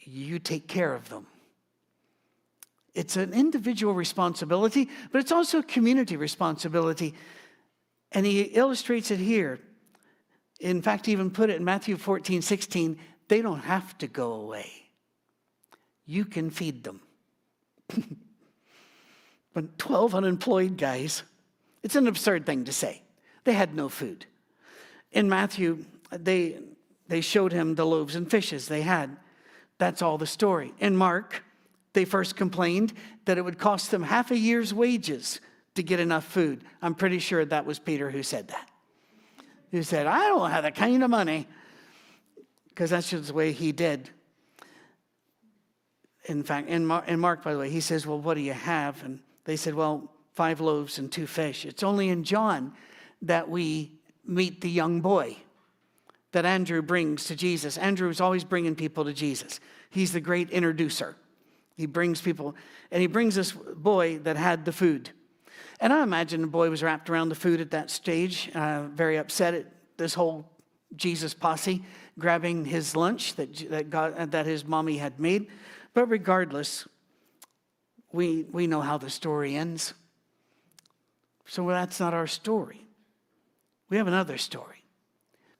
you 0.00 0.38
take 0.38 0.68
care 0.68 0.94
of 0.94 1.08
them. 1.08 1.26
It's 2.94 3.16
an 3.16 3.32
individual 3.32 3.94
responsibility, 3.94 4.88
but 5.10 5.20
it's 5.20 5.32
also 5.32 5.60
a 5.60 5.62
community 5.62 6.16
responsibility. 6.16 7.14
And 8.12 8.26
he 8.26 8.42
illustrates 8.42 9.10
it 9.10 9.18
here. 9.18 9.60
In 10.60 10.82
fact, 10.82 11.08
even 11.08 11.30
put 11.30 11.50
it 11.50 11.56
in 11.56 11.64
Matthew 11.64 11.96
14, 11.96 12.42
16. 12.42 12.98
They 13.28 13.42
don't 13.42 13.60
have 13.60 13.96
to 13.98 14.06
go 14.06 14.32
away. 14.34 14.70
You 16.06 16.24
can 16.24 16.50
feed 16.50 16.84
them. 16.84 17.00
but 19.54 19.78
12 19.78 20.14
unemployed 20.14 20.76
guys, 20.76 21.22
it's 21.82 21.96
an 21.96 22.06
absurd 22.06 22.46
thing 22.46 22.64
to 22.64 22.72
say. 22.72 23.02
They 23.44 23.52
had 23.52 23.74
no 23.74 23.88
food. 23.88 24.26
In 25.12 25.28
Matthew, 25.28 25.84
they, 26.10 26.58
they 27.08 27.20
showed 27.20 27.52
him 27.52 27.74
the 27.74 27.86
loaves 27.86 28.16
and 28.16 28.30
fishes 28.30 28.68
they 28.68 28.82
had. 28.82 29.16
That's 29.78 30.02
all 30.02 30.18
the 30.18 30.26
story. 30.26 30.72
In 30.78 30.96
Mark, 30.96 31.42
they 31.92 32.04
first 32.04 32.36
complained 32.36 32.92
that 33.24 33.38
it 33.38 33.42
would 33.42 33.58
cost 33.58 33.90
them 33.90 34.02
half 34.02 34.30
a 34.30 34.38
year's 34.38 34.72
wages 34.74 35.40
to 35.74 35.82
get 35.82 36.00
enough 36.00 36.24
food. 36.24 36.64
I'm 36.82 36.94
pretty 36.94 37.18
sure 37.18 37.44
that 37.44 37.66
was 37.66 37.78
Peter 37.78 38.10
who 38.10 38.22
said 38.22 38.48
that. 38.48 38.68
Who 39.74 39.82
said, 39.82 40.06
I 40.06 40.28
don't 40.28 40.52
have 40.52 40.62
that 40.62 40.76
kind 40.76 41.02
of 41.02 41.10
money. 41.10 41.48
Because 42.68 42.90
that's 42.90 43.10
just 43.10 43.26
the 43.26 43.34
way 43.34 43.50
he 43.50 43.72
did. 43.72 44.08
In 46.26 46.44
fact, 46.44 46.68
in 46.68 46.86
Mark, 46.86 47.08
in 47.08 47.18
Mark, 47.18 47.42
by 47.42 47.54
the 47.54 47.58
way, 47.58 47.70
he 47.70 47.80
says, 47.80 48.06
Well, 48.06 48.20
what 48.20 48.34
do 48.34 48.40
you 48.40 48.52
have? 48.52 49.02
And 49.02 49.18
they 49.42 49.56
said, 49.56 49.74
Well, 49.74 50.12
five 50.32 50.60
loaves 50.60 51.00
and 51.00 51.10
two 51.10 51.26
fish. 51.26 51.66
It's 51.66 51.82
only 51.82 52.08
in 52.08 52.22
John 52.22 52.72
that 53.22 53.50
we 53.50 53.90
meet 54.24 54.60
the 54.60 54.70
young 54.70 55.00
boy 55.00 55.38
that 56.30 56.44
Andrew 56.46 56.80
brings 56.80 57.24
to 57.24 57.34
Jesus. 57.34 57.76
Andrew 57.76 58.08
is 58.10 58.20
always 58.20 58.44
bringing 58.44 58.76
people 58.76 59.04
to 59.04 59.12
Jesus, 59.12 59.58
he's 59.90 60.12
the 60.12 60.20
great 60.20 60.50
introducer. 60.50 61.16
He 61.76 61.86
brings 61.86 62.20
people, 62.20 62.54
and 62.92 63.00
he 63.00 63.08
brings 63.08 63.34
this 63.34 63.50
boy 63.50 64.18
that 64.18 64.36
had 64.36 64.66
the 64.66 64.72
food. 64.72 65.10
And 65.80 65.92
I 65.92 66.02
imagine 66.02 66.40
the 66.40 66.46
boy 66.46 66.70
was 66.70 66.82
wrapped 66.82 67.10
around 67.10 67.28
the 67.28 67.34
food 67.34 67.60
at 67.60 67.70
that 67.72 67.90
stage, 67.90 68.50
uh, 68.54 68.84
very 68.84 69.16
upset 69.16 69.54
at 69.54 69.66
this 69.96 70.14
whole 70.14 70.50
Jesus 70.96 71.34
posse 71.34 71.84
grabbing 72.18 72.64
his 72.64 72.94
lunch 72.94 73.34
that, 73.34 73.70
that, 73.70 73.90
God, 73.90 74.30
that 74.32 74.46
his 74.46 74.64
mommy 74.64 74.98
had 74.98 75.18
made. 75.18 75.48
But 75.92 76.06
regardless, 76.06 76.86
we, 78.12 78.44
we 78.52 78.66
know 78.66 78.80
how 78.80 78.98
the 78.98 79.10
story 79.10 79.56
ends. 79.56 79.94
So 81.46 81.66
that's 81.68 82.00
not 82.00 82.14
our 82.14 82.26
story. 82.26 82.86
We 83.90 83.96
have 83.96 84.06
another 84.06 84.38
story. 84.38 84.84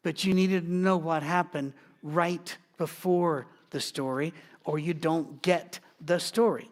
But 0.02 0.24
you 0.24 0.34
needed 0.34 0.66
to 0.66 0.72
know 0.72 0.96
what 0.96 1.22
happened 1.22 1.72
right 2.02 2.56
before 2.78 3.46
the 3.70 3.80
story, 3.80 4.32
or 4.64 4.78
you 4.78 4.94
don't 4.94 5.42
get 5.42 5.80
the 6.00 6.18
story. 6.18 6.70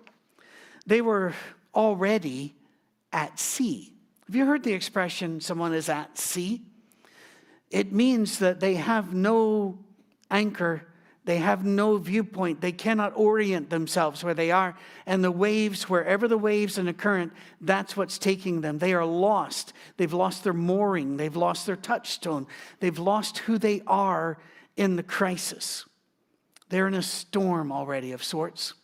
They 0.87 1.01
were 1.01 1.35
already 1.75 2.55
at 3.13 3.39
sea. 3.39 3.93
Have 4.27 4.37
you 4.37 4.47
heard 4.47 4.63
the 4.63 4.73
expression, 4.73 5.41
someone 5.41 5.75
is 5.75 5.89
at 5.89 6.19
sea? 6.19 6.63
It 7.71 7.93
means 7.93 8.39
that 8.39 8.61
they 8.61 8.75
have 8.75 9.15
no 9.15 9.79
anchor 10.31 10.87
they 11.25 11.37
have 11.39 11.65
no 11.65 11.99
viewpoint. 11.99 12.61
They 12.61 12.73
cannot 12.73 13.13
orient 13.15 13.71
themselves 13.71 14.25
where 14.25 14.35
they 14.35 14.51
are. 14.51 14.77
And 15.07 15.23
the 15.23 15.31
waves, 15.31 15.89
wherever 15.89 16.27
the 16.27 16.39
waves 16.39 16.79
and 16.79 16.89
the 16.89 16.93
current, 16.93 17.33
that's 17.61 17.97
what's 17.97 18.19
taking 18.19 18.61
them. 18.61 18.79
They 18.79 18.93
are 18.93 19.05
lost. 19.07 19.73
They've 19.97 20.13
lost 20.13 20.43
their 20.43 20.53
mooring. 20.53 21.17
They've 21.17 21.37
lost 21.37 21.67
their 21.67 21.77
touchstone. 21.77 22.49
They've 22.81 22.99
lost 22.99 23.39
who 23.39 23.57
they 23.57 23.83
are 23.87 24.39
in 24.77 24.97
the 24.97 25.05
crisis. 25.05 25.85
They're 26.71 26.89
in 26.89 26.95
a 26.95 27.03
storm 27.03 27.71
already 27.71 28.11
of 28.13 28.25
sorts. 28.25 28.75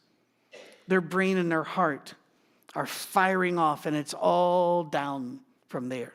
Their 0.86 1.00
brain 1.00 1.38
and 1.38 1.50
their 1.50 1.64
heart 1.64 2.14
are 2.78 2.86
firing 2.86 3.58
off, 3.58 3.86
and 3.86 3.96
it's 3.96 4.14
all 4.14 4.84
down 4.84 5.40
from 5.66 5.88
there. 5.88 6.14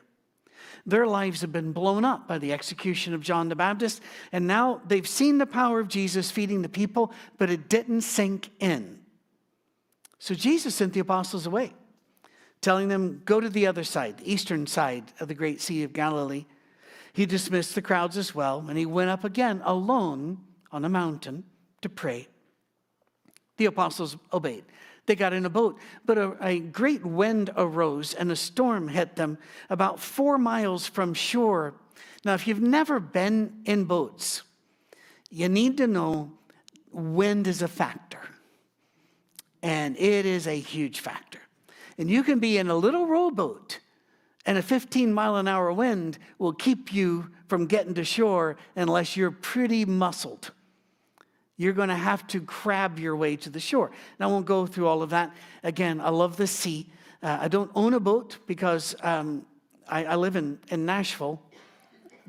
Their 0.86 1.06
lives 1.06 1.42
have 1.42 1.52
been 1.52 1.72
blown 1.72 2.06
up 2.06 2.26
by 2.26 2.38
the 2.38 2.54
execution 2.54 3.12
of 3.12 3.20
John 3.20 3.50
the 3.50 3.54
Baptist, 3.54 4.00
and 4.32 4.46
now 4.46 4.80
they've 4.86 5.06
seen 5.06 5.36
the 5.36 5.44
power 5.44 5.78
of 5.78 5.88
Jesus 5.88 6.30
feeding 6.30 6.62
the 6.62 6.70
people, 6.70 7.12
but 7.36 7.50
it 7.50 7.68
didn't 7.68 8.00
sink 8.00 8.48
in. 8.60 9.00
So 10.18 10.34
Jesus 10.34 10.74
sent 10.74 10.94
the 10.94 11.00
apostles 11.00 11.46
away, 11.46 11.74
telling 12.62 12.88
them, 12.88 13.20
Go 13.26 13.40
to 13.40 13.50
the 13.50 13.66
other 13.66 13.84
side, 13.84 14.16
the 14.16 14.32
eastern 14.32 14.66
side 14.66 15.12
of 15.20 15.28
the 15.28 15.34
great 15.34 15.60
Sea 15.60 15.82
of 15.82 15.92
Galilee. 15.92 16.46
He 17.12 17.26
dismissed 17.26 17.74
the 17.74 17.82
crowds 17.82 18.16
as 18.16 18.34
well, 18.34 18.64
and 18.70 18.78
he 18.78 18.86
went 18.86 19.10
up 19.10 19.22
again 19.22 19.60
alone 19.66 20.38
on 20.72 20.86
a 20.86 20.88
mountain 20.88 21.44
to 21.82 21.90
pray. 21.90 22.26
The 23.58 23.66
apostles 23.66 24.16
obeyed. 24.32 24.64
They 25.06 25.14
got 25.14 25.32
in 25.32 25.44
a 25.44 25.50
boat, 25.50 25.78
but 26.06 26.16
a, 26.16 26.36
a, 26.40 26.58
great 26.60 27.04
wind 27.04 27.50
arose 27.56 28.14
and 28.14 28.32
a 28.32 28.36
storm 28.36 28.88
hit 28.88 29.16
them 29.16 29.36
about 29.68 30.00
four 30.00 30.38
miles 30.38 30.86
from 30.86 31.12
shore. 31.12 31.74
Now, 32.24 32.34
if 32.34 32.46
you've 32.46 32.62
never 32.62 33.00
been 33.00 33.60
in 33.66 33.84
boats, 33.84 34.42
you 35.30 35.48
need 35.48 35.76
to 35.76 35.86
know 35.86 36.32
wind 36.90 37.46
is 37.46 37.60
a 37.60 37.68
factor, 37.68 38.20
and 39.62 39.96
it 39.98 40.24
is 40.24 40.46
a 40.46 40.58
huge 40.58 41.00
factor. 41.00 41.40
And 41.98 42.10
you 42.10 42.22
can 42.22 42.38
be 42.38 42.56
in 42.56 42.70
a 42.70 42.76
little 42.76 43.06
rowboat, 43.06 43.80
and 44.46 44.56
a 44.56 44.62
15 44.62 45.12
mile 45.12 45.36
an 45.36 45.48
hour 45.48 45.70
wind 45.72 46.18
will 46.38 46.54
keep 46.54 46.94
you 46.94 47.30
from 47.46 47.66
getting 47.66 47.94
to 47.94 48.04
shore 48.04 48.56
unless 48.74 49.18
you're 49.18 49.30
pretty 49.30 49.84
muscled 49.84 50.50
you're 51.56 51.72
going 51.72 51.88
to 51.88 51.94
have 51.94 52.26
to 52.28 52.40
crab 52.40 52.98
your 52.98 53.16
way 53.16 53.36
to 53.36 53.50
the 53.50 53.60
shore. 53.60 53.86
And 53.86 54.24
I 54.24 54.26
won't 54.26 54.46
go 54.46 54.66
through 54.66 54.88
all 54.88 55.02
of 55.02 55.10
that. 55.10 55.34
Again, 55.62 56.00
I 56.00 56.08
love 56.10 56.36
the 56.36 56.46
sea. 56.46 56.88
Uh, 57.22 57.38
I 57.42 57.48
don't 57.48 57.70
own 57.74 57.94
a 57.94 58.00
boat 58.00 58.38
because 58.46 58.94
um, 59.02 59.46
I, 59.88 60.04
I, 60.04 60.16
live 60.16 60.36
in, 60.36 60.58
in 60.68 60.84
Nashville. 60.84 61.40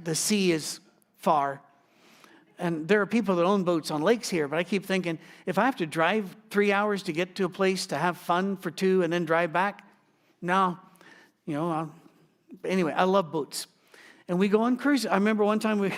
The 0.04 0.16
sea 0.16 0.52
is 0.52 0.80
far. 1.18 1.62
And 2.58 2.88
there 2.88 3.02
are 3.02 3.06
people 3.06 3.36
that 3.36 3.44
own 3.44 3.64
boats 3.64 3.92
on 3.92 4.02
lakes 4.02 4.30
here, 4.30 4.48
but 4.48 4.58
I 4.58 4.64
keep 4.64 4.86
thinking 4.86 5.20
if 5.46 5.58
I 5.58 5.66
have 5.66 5.76
to 5.78 5.86
drive 5.86 6.34
three 6.50 6.72
hours 6.72 7.04
to 7.04 7.12
get 7.12 7.36
to 7.36 7.46
a 7.46 7.50
place 7.50 7.88
to 7.88 7.98
have 7.98 8.18
fun 8.18 8.56
for 8.58 8.72
two 8.72 9.04
and 9.04 9.12
then 9.12 9.26
drive 9.26 9.52
back, 9.52 9.84
no, 10.42 10.78
you 11.46 11.56
know. 11.56 11.72
I'll, 11.72 11.92
anyway, 12.64 12.94
I 12.94 13.04
love 13.04 13.32
boats. 13.32 13.68
And 14.28 14.40
we 14.40 14.48
go 14.48 14.62
on 14.62 14.78
cruise. 14.78 15.06
I 15.06 15.16
remember 15.16 15.44
one 15.44 15.60
time 15.60 15.80
we, 15.80 15.92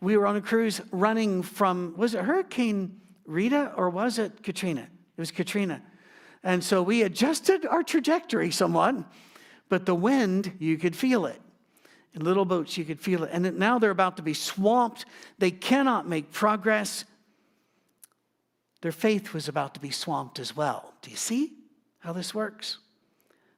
we 0.00 0.16
were 0.16 0.26
on 0.26 0.36
a 0.36 0.40
cruise 0.40 0.80
running 0.90 1.42
from, 1.42 1.94
was 1.96 2.14
it 2.14 2.24
Hurricane 2.24 3.00
Rita 3.24 3.72
or 3.76 3.90
was 3.90 4.18
it 4.18 4.42
Katrina? 4.42 4.82
It 4.82 5.20
was 5.20 5.30
Katrina. 5.30 5.82
And 6.42 6.62
so 6.62 6.82
we 6.82 7.02
adjusted 7.02 7.66
our 7.66 7.82
trajectory 7.82 8.50
somewhat, 8.50 8.96
but 9.68 9.86
the 9.86 9.94
wind, 9.94 10.52
you 10.58 10.76
could 10.78 10.94
feel 10.94 11.26
it. 11.26 11.40
In 12.14 12.24
little 12.24 12.44
boats, 12.44 12.78
you 12.78 12.84
could 12.84 13.00
feel 13.00 13.24
it. 13.24 13.30
And 13.32 13.58
now 13.58 13.78
they're 13.78 13.90
about 13.90 14.16
to 14.16 14.22
be 14.22 14.32
swamped. 14.32 15.04
They 15.38 15.50
cannot 15.50 16.08
make 16.08 16.32
progress. 16.32 17.04
Their 18.80 18.92
faith 18.92 19.34
was 19.34 19.48
about 19.48 19.74
to 19.74 19.80
be 19.80 19.90
swamped 19.90 20.38
as 20.38 20.56
well. 20.56 20.94
Do 21.02 21.10
you 21.10 21.16
see 21.16 21.52
how 21.98 22.12
this 22.12 22.34
works? 22.34 22.78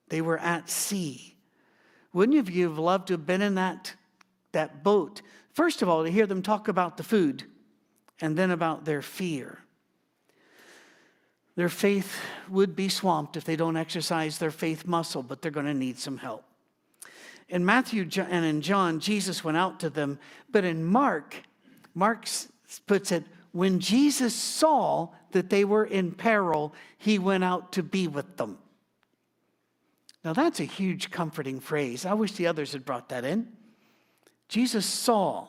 They 0.09 0.23
were 0.23 0.39
at 0.39 0.71
sea. 0.71 1.37
Wouldn't 2.13 2.49
you 2.49 2.69
have 2.69 2.79
loved 2.79 3.09
to 3.09 3.15
have 3.15 3.27
been 3.27 3.43
in 3.43 3.57
that, 3.57 3.95
that 4.53 4.83
boat 4.83 5.21
First 5.59 5.83
of 5.83 5.89
all, 5.89 6.05
to 6.05 6.09
hear 6.09 6.29
them 6.29 6.41
talk 6.41 6.69
about 6.69 6.99
the 6.99 7.03
food 7.03 7.43
and 8.21 8.37
then 8.37 8.53
about 8.53 8.85
their 8.85 9.03
fear. 9.03 9.59
Their 11.57 11.69
faith 11.69 12.17
would 12.49 12.77
be 12.77 12.89
swamped 12.89 13.37
if 13.37 13.43
they 13.43 13.57
don't 13.57 13.77
exercise 13.77 14.39
their 14.39 14.53
faith 14.53 14.87
muscle, 14.87 15.25
but 15.25 15.43
they're 15.43 15.51
going 15.51 15.67
to 15.67 15.75
need 15.75 15.99
some 15.99 16.19
help. 16.19 16.45
In 17.49 17.65
Matthew 17.65 18.09
and 18.19 18.45
in 18.45 18.61
John, 18.61 19.01
Jesus 19.01 19.43
went 19.43 19.57
out 19.57 19.81
to 19.81 19.91
them, 19.91 20.21
but 20.49 20.63
in 20.63 20.85
Mark, 20.85 21.43
Mark 21.93 22.29
puts 22.87 23.11
it, 23.11 23.25
when 23.51 23.81
Jesus 23.81 24.37
saw 24.37 25.09
that 25.33 25.51
they 25.51 25.65
were 25.65 25.87
in 25.87 26.13
peril, 26.13 26.73
he 26.99 27.19
went 27.19 27.43
out 27.43 27.73
to 27.73 27.83
be 27.83 28.07
with 28.07 28.37
them. 28.37 28.59
Now, 30.25 30.35
that's 30.35 30.61
a 30.61 30.65
huge 30.65 31.11
comforting 31.11 31.59
phrase. 31.59 32.07
I 32.07 32.15
wish 32.15 32.31
the 32.35 32.47
others 32.47 32.75
had 32.75 32.85
brought 32.85 33.09
that 33.09 33.25
in. 33.25 33.58
Jesus 34.49 34.87
saw 34.87 35.49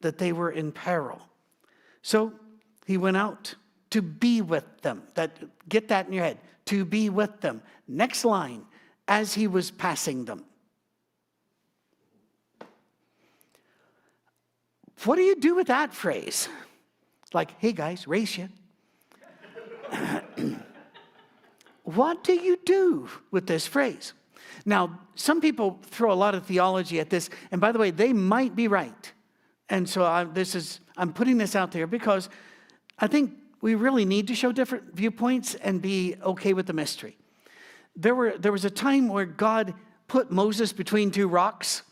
that 0.00 0.18
they 0.18 0.32
were 0.32 0.50
in 0.50 0.72
peril. 0.72 1.20
So 2.02 2.32
he 2.86 2.96
went 2.96 3.16
out 3.16 3.54
to 3.90 4.02
be 4.02 4.42
with 4.42 4.64
them. 4.82 5.02
That 5.14 5.32
get 5.68 5.88
that 5.88 6.06
in 6.06 6.12
your 6.12 6.24
head. 6.24 6.38
To 6.66 6.84
be 6.84 7.08
with 7.08 7.40
them. 7.40 7.62
Next 7.86 8.24
line, 8.24 8.64
as 9.06 9.34
he 9.34 9.46
was 9.46 9.70
passing 9.70 10.24
them. 10.24 10.44
What 15.04 15.16
do 15.16 15.22
you 15.22 15.36
do 15.36 15.54
with 15.54 15.68
that 15.68 15.94
phrase? 15.94 16.48
Like, 17.32 17.52
hey 17.58 17.72
guys, 17.72 18.08
race 18.08 18.38
you. 18.38 18.48
what 21.84 22.24
do 22.24 22.32
you 22.32 22.58
do 22.64 23.08
with 23.30 23.46
this 23.46 23.66
phrase? 23.66 24.14
Now, 24.68 24.98
some 25.14 25.40
people 25.40 25.78
throw 25.84 26.12
a 26.12 26.14
lot 26.14 26.34
of 26.34 26.44
theology 26.44 26.98
at 26.98 27.08
this, 27.08 27.30
and 27.52 27.60
by 27.60 27.70
the 27.70 27.78
way, 27.78 27.92
they 27.92 28.12
might 28.12 28.56
be 28.56 28.66
right. 28.66 29.12
And 29.68 29.88
so 29.88 30.04
I, 30.04 30.24
this 30.24 30.54
is, 30.56 30.80
I'm 30.96 31.12
putting 31.12 31.38
this 31.38 31.54
out 31.54 31.70
there 31.70 31.86
because 31.86 32.28
I 32.98 33.06
think 33.06 33.32
we 33.60 33.76
really 33.76 34.04
need 34.04 34.26
to 34.28 34.34
show 34.34 34.50
different 34.52 34.94
viewpoints 34.94 35.54
and 35.54 35.80
be 35.80 36.16
okay 36.22 36.52
with 36.52 36.66
the 36.66 36.72
mystery. 36.72 37.16
There, 37.94 38.14
were, 38.14 38.36
there 38.36 38.52
was 38.52 38.64
a 38.64 38.70
time 38.70 39.08
where 39.08 39.24
God 39.24 39.72
put 40.08 40.30
Moses 40.30 40.72
between 40.72 41.12
two 41.12 41.28
rocks, 41.28 41.82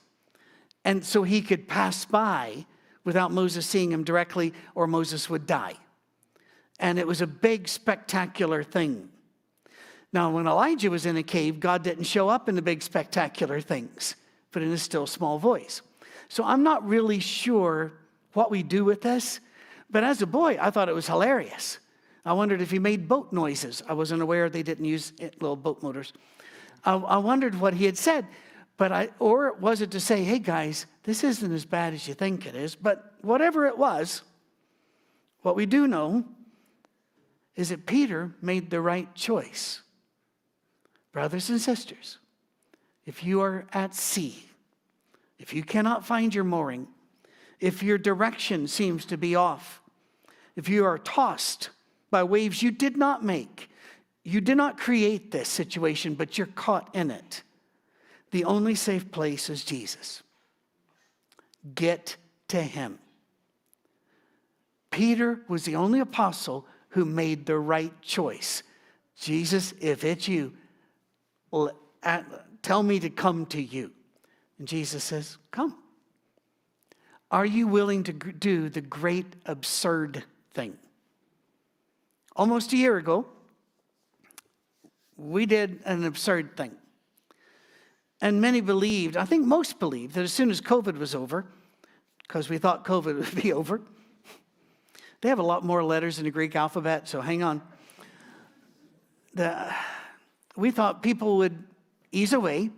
and 0.84 1.04
so 1.04 1.22
he 1.22 1.42
could 1.42 1.68
pass 1.68 2.04
by 2.04 2.66
without 3.04 3.30
Moses 3.30 3.66
seeing 3.66 3.92
him 3.92 4.02
directly, 4.02 4.52
or 4.74 4.86
Moses 4.86 5.30
would 5.30 5.46
die. 5.46 5.74
And 6.80 6.98
it 6.98 7.06
was 7.06 7.20
a 7.20 7.26
big, 7.26 7.68
spectacular 7.68 8.64
thing. 8.64 9.10
Now, 10.14 10.30
when 10.30 10.46
Elijah 10.46 10.90
was 10.90 11.06
in 11.06 11.16
a 11.16 11.24
cave, 11.24 11.58
God 11.58 11.82
didn't 11.82 12.04
show 12.04 12.28
up 12.28 12.48
in 12.48 12.54
the 12.54 12.62
big, 12.62 12.84
spectacular 12.84 13.60
things, 13.60 14.14
but 14.52 14.62
in 14.62 14.70
a 14.70 14.78
still 14.78 15.08
small 15.08 15.40
voice. 15.40 15.82
So 16.28 16.44
I'm 16.44 16.62
not 16.62 16.86
really 16.86 17.18
sure 17.18 17.92
what 18.32 18.48
we 18.48 18.62
do 18.62 18.84
with 18.84 19.02
this, 19.02 19.40
but 19.90 20.04
as 20.04 20.22
a 20.22 20.26
boy, 20.26 20.56
I 20.60 20.70
thought 20.70 20.88
it 20.88 20.94
was 20.94 21.08
hilarious. 21.08 21.80
I 22.24 22.32
wondered 22.32 22.62
if 22.62 22.70
he 22.70 22.78
made 22.78 23.08
boat 23.08 23.32
noises. 23.32 23.82
I 23.88 23.94
wasn't 23.94 24.22
aware 24.22 24.48
they 24.48 24.62
didn't 24.62 24.84
use 24.84 25.12
little 25.18 25.56
boat 25.56 25.82
motors. 25.82 26.12
I, 26.84 26.94
I 26.94 27.16
wondered 27.16 27.60
what 27.60 27.74
he 27.74 27.84
had 27.84 27.98
said, 27.98 28.24
but 28.76 28.92
I, 28.92 29.08
or 29.18 29.54
was 29.54 29.80
it 29.80 29.90
to 29.90 30.00
say, 30.00 30.22
hey 30.22 30.38
guys, 30.38 30.86
this 31.02 31.24
isn't 31.24 31.52
as 31.52 31.64
bad 31.64 31.92
as 31.92 32.06
you 32.06 32.14
think 32.14 32.46
it 32.46 32.54
is, 32.54 32.76
but 32.76 33.14
whatever 33.22 33.66
it 33.66 33.76
was, 33.76 34.22
what 35.42 35.56
we 35.56 35.66
do 35.66 35.88
know 35.88 36.24
is 37.56 37.70
that 37.70 37.84
Peter 37.84 38.32
made 38.40 38.70
the 38.70 38.80
right 38.80 39.12
choice. 39.16 39.80
Brothers 41.14 41.48
and 41.48 41.60
sisters, 41.60 42.18
if 43.06 43.22
you 43.22 43.40
are 43.40 43.66
at 43.72 43.94
sea, 43.94 44.48
if 45.38 45.54
you 45.54 45.62
cannot 45.62 46.04
find 46.04 46.34
your 46.34 46.42
mooring, 46.42 46.88
if 47.60 47.84
your 47.84 47.98
direction 47.98 48.66
seems 48.66 49.04
to 49.06 49.16
be 49.16 49.36
off, 49.36 49.80
if 50.56 50.68
you 50.68 50.84
are 50.84 50.98
tossed 50.98 51.70
by 52.10 52.24
waves 52.24 52.64
you 52.64 52.72
did 52.72 52.96
not 52.96 53.24
make, 53.24 53.70
you 54.24 54.40
did 54.40 54.56
not 54.56 54.76
create 54.76 55.30
this 55.30 55.48
situation, 55.48 56.14
but 56.14 56.36
you're 56.36 56.48
caught 56.48 56.92
in 56.96 57.12
it, 57.12 57.44
the 58.32 58.44
only 58.44 58.74
safe 58.74 59.12
place 59.12 59.48
is 59.48 59.64
Jesus. 59.64 60.24
Get 61.76 62.16
to 62.48 62.60
him. 62.60 62.98
Peter 64.90 65.42
was 65.46 65.64
the 65.64 65.76
only 65.76 66.00
apostle 66.00 66.66
who 66.88 67.04
made 67.04 67.46
the 67.46 67.58
right 67.58 67.92
choice. 68.02 68.64
Jesus, 69.16 69.74
if 69.80 70.02
it's 70.02 70.26
you, 70.26 70.52
tell 72.62 72.82
me 72.82 73.00
to 73.00 73.10
come 73.10 73.46
to 73.46 73.62
you. 73.62 73.92
And 74.58 74.68
Jesus 74.68 75.04
says, 75.04 75.38
Come. 75.50 75.78
Are 77.30 77.46
you 77.46 77.66
willing 77.66 78.04
to 78.04 78.12
do 78.12 78.68
the 78.68 78.80
great 78.80 79.26
absurd 79.44 80.24
thing? 80.52 80.78
Almost 82.36 82.72
a 82.72 82.76
year 82.76 82.96
ago, 82.96 83.26
we 85.16 85.46
did 85.46 85.80
an 85.84 86.04
absurd 86.04 86.56
thing. 86.56 86.72
And 88.20 88.40
many 88.40 88.60
believed, 88.60 89.16
I 89.16 89.24
think 89.24 89.44
most 89.46 89.78
believed, 89.78 90.14
that 90.14 90.22
as 90.22 90.32
soon 90.32 90.50
as 90.50 90.60
COVID 90.60 90.96
was 90.98 91.14
over, 91.14 91.44
because 92.22 92.48
we 92.48 92.58
thought 92.58 92.84
COVID 92.84 93.16
would 93.34 93.42
be 93.42 93.52
over, 93.52 93.80
they 95.20 95.28
have 95.28 95.38
a 95.38 95.44
lot 95.44 95.64
more 95.64 95.82
letters 95.82 96.18
in 96.18 96.24
the 96.24 96.30
Greek 96.30 96.54
alphabet, 96.54 97.08
so 97.08 97.20
hang 97.20 97.42
on. 97.42 97.62
The, 99.34 99.74
we 100.56 100.70
thought 100.70 101.02
people 101.02 101.38
would 101.38 101.64
ease 102.12 102.32
away, 102.32 102.70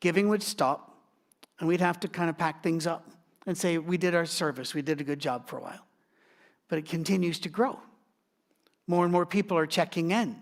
giving 0.00 0.28
would 0.28 0.42
stop, 0.42 0.96
and 1.58 1.68
we'd 1.68 1.80
have 1.80 2.00
to 2.00 2.08
kind 2.08 2.30
of 2.30 2.38
pack 2.38 2.62
things 2.62 2.86
up 2.86 3.08
and 3.46 3.56
say, 3.56 3.78
We 3.78 3.98
did 3.98 4.14
our 4.14 4.26
service, 4.26 4.74
we 4.74 4.82
did 4.82 5.00
a 5.00 5.04
good 5.04 5.18
job 5.18 5.48
for 5.48 5.58
a 5.58 5.62
while. 5.62 5.86
But 6.68 6.78
it 6.78 6.86
continues 6.86 7.38
to 7.40 7.48
grow. 7.48 7.78
More 8.86 9.04
and 9.04 9.12
more 9.12 9.26
people 9.26 9.56
are 9.56 9.66
checking 9.66 10.10
in, 10.10 10.36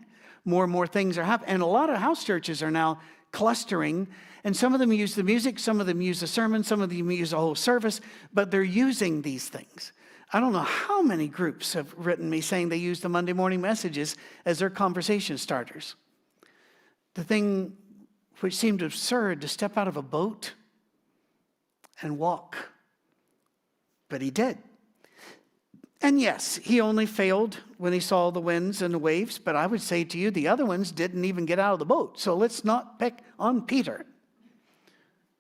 more 0.45 0.65
and 0.65 0.73
more 0.73 0.87
things 0.87 1.19
are 1.19 1.25
happening. 1.25 1.55
And 1.55 1.63
a 1.63 1.67
lot 1.67 1.91
of 1.91 1.97
house 1.97 2.25
churches 2.25 2.63
are 2.63 2.71
now 2.71 3.01
clustering, 3.33 4.09
and 4.45 4.57
some 4.57 4.73
of 4.73 4.81
them 4.81 4.93
use 4.93 5.15
the 5.15 5.23
music, 5.23 5.59
some 5.59 5.81
of 5.81 5.87
them 5.87 6.01
use 6.01 6.21
the 6.21 6.27
sermon, 6.27 6.63
some 6.63 6.81
of 6.81 6.89
them 6.91 7.11
use 7.11 7.33
a 7.33 7.37
whole 7.37 7.55
service, 7.55 8.01
but 8.33 8.51
they're 8.51 8.63
using 8.63 9.23
these 9.23 9.49
things. 9.49 9.93
I 10.33 10.41
don't 10.41 10.53
know 10.53 10.61
how 10.61 11.03
many 11.03 11.27
groups 11.27 11.73
have 11.73 11.93
written 11.97 12.29
me 12.29 12.41
saying 12.41 12.69
they 12.69 12.77
use 12.77 13.01
the 13.01 13.09
Monday 13.09 13.33
morning 13.33 13.61
messages 13.61 14.17
as 14.45 14.59
their 14.59 14.71
conversation 14.71 15.39
starters. 15.39 15.95
The 17.15 17.25
thing 17.25 17.77
which 18.41 18.57
seemed 18.57 18.83
absurd 18.83 19.41
to 19.41 19.49
step 19.49 19.77
out 19.77 19.89
of 19.89 19.97
a 19.97 20.03
boat 20.03 20.55
and 22.01 22.19
walk. 22.19 22.57
But 24.09 24.23
he 24.23 24.31
did. 24.31 24.59
And 26.01 26.21
yes, 26.21 26.57
he 26.57 26.81
only 26.81 27.07
failed 27.07 27.59
when 27.77 27.93
he 27.93 28.01
saw 28.01 28.31
the 28.31 28.41
winds 28.41 28.83
and 28.83 28.95
the 28.95 28.99
waves, 28.99 29.39
but 29.39 29.57
I 29.57 29.67
would 29.67 29.83
say 29.83 30.05
to 30.05 30.19
you, 30.19 30.31
the 30.31 30.47
other 30.47 30.65
ones 30.65 30.93
didn't 30.93 31.25
even 31.25 31.45
get 31.45 31.59
out 31.59 31.73
of 31.73 31.81
the 31.81 31.85
boat. 31.85 32.21
So 32.21 32.37
let's 32.37 32.65
not 32.65 33.01
pick 33.01 33.19
on 33.39 33.63
Peter. 33.63 34.07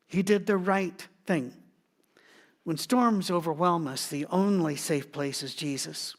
He 0.07 0.23
did 0.23 0.47
the 0.47 0.57
right 0.57 1.07
thing. 1.27 1.53
When 2.65 2.77
storms 2.77 3.31
overwhelm 3.31 3.87
us, 3.87 4.09
the 4.09 4.27
only 4.27 4.75
safe 4.75 5.13
place 5.13 5.43
is 5.43 5.55
Jesus. 5.55 6.17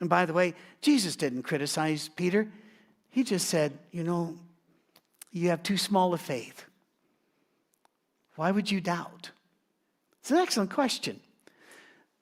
And 0.00 0.08
by 0.08 0.26
the 0.26 0.32
way, 0.32 0.54
Jesus 0.80 1.16
didn't 1.16 1.42
criticize 1.42 2.08
Peter. 2.08 2.48
He 3.10 3.24
just 3.24 3.48
said, 3.48 3.78
You 3.90 4.04
know, 4.04 4.38
you 5.32 5.48
have 5.48 5.62
too 5.62 5.76
small 5.76 6.14
a 6.14 6.18
faith. 6.18 6.66
Why 8.36 8.50
would 8.50 8.70
you 8.70 8.80
doubt? 8.80 9.30
It's 10.20 10.30
an 10.30 10.38
excellent 10.38 10.70
question. 10.70 11.20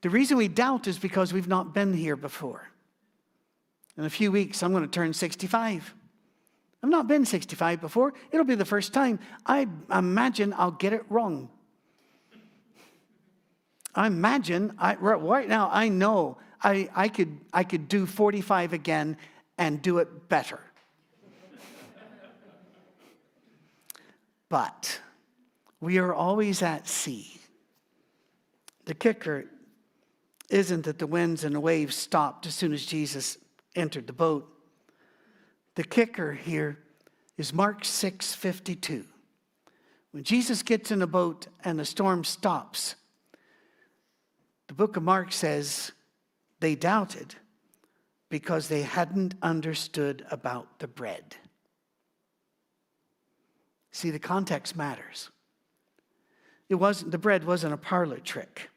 The 0.02 0.10
reason 0.10 0.36
we 0.36 0.48
doubt 0.48 0.86
is 0.86 0.98
because 0.98 1.32
we've 1.32 1.48
not 1.48 1.74
been 1.74 1.92
here 1.92 2.16
before. 2.16 2.70
In 3.98 4.04
a 4.04 4.10
few 4.10 4.32
weeks, 4.32 4.62
I'm 4.62 4.72
going 4.72 4.84
to 4.84 4.90
turn 4.90 5.12
65. 5.12 5.94
I've 6.82 6.90
not 6.90 7.06
been 7.06 7.26
65 7.26 7.80
before. 7.80 8.14
It'll 8.32 8.46
be 8.46 8.54
the 8.54 8.64
first 8.64 8.94
time. 8.94 9.18
I 9.44 9.68
imagine 9.92 10.54
I'll 10.56 10.70
get 10.70 10.94
it 10.94 11.04
wrong. 11.10 11.50
I 13.94 14.06
imagine, 14.06 14.72
I, 14.78 14.94
right 14.94 15.48
now, 15.48 15.68
I 15.70 15.88
know 15.88 16.38
I, 16.62 16.88
I, 16.94 17.08
could, 17.08 17.38
I 17.52 17.64
could 17.64 17.88
do 17.88 18.06
45 18.06 18.72
again 18.72 19.16
and 19.58 19.82
do 19.82 19.98
it 19.98 20.28
better. 20.28 20.60
But 24.50 25.00
we 25.80 25.96
are 25.96 26.12
always 26.12 26.60
at 26.60 26.86
sea. 26.86 27.40
The 28.84 28.94
kicker 28.94 29.46
isn't 30.50 30.84
that 30.84 30.98
the 30.98 31.06
winds 31.06 31.44
and 31.44 31.54
the 31.54 31.60
waves 31.60 31.96
stopped 31.96 32.44
as 32.46 32.54
soon 32.54 32.74
as 32.74 32.84
Jesus 32.84 33.38
entered 33.74 34.06
the 34.06 34.12
boat. 34.12 34.46
The 35.76 35.84
kicker 35.84 36.32
here 36.32 36.78
is 37.38 37.54
Mark 37.54 37.84
6 37.84 38.34
52. 38.34 39.04
When 40.10 40.24
Jesus 40.24 40.62
gets 40.62 40.90
in 40.90 41.00
a 41.02 41.06
boat 41.06 41.46
and 41.64 41.78
the 41.78 41.84
storm 41.84 42.24
stops, 42.24 42.96
the 44.66 44.74
book 44.74 44.96
of 44.96 45.04
Mark 45.04 45.32
says 45.32 45.92
they 46.58 46.74
doubted 46.74 47.36
because 48.28 48.68
they 48.68 48.82
hadn't 48.82 49.34
understood 49.40 50.26
about 50.30 50.80
the 50.80 50.88
bread. 50.88 51.36
See, 53.92 54.10
the 54.10 54.18
context 54.18 54.76
matters. 54.76 55.30
It 56.68 56.76
wasn't, 56.76 57.10
the 57.10 57.18
bread 57.18 57.44
wasn't 57.44 57.74
a 57.74 57.78
parlor 57.78 58.18
trick. 58.18 58.70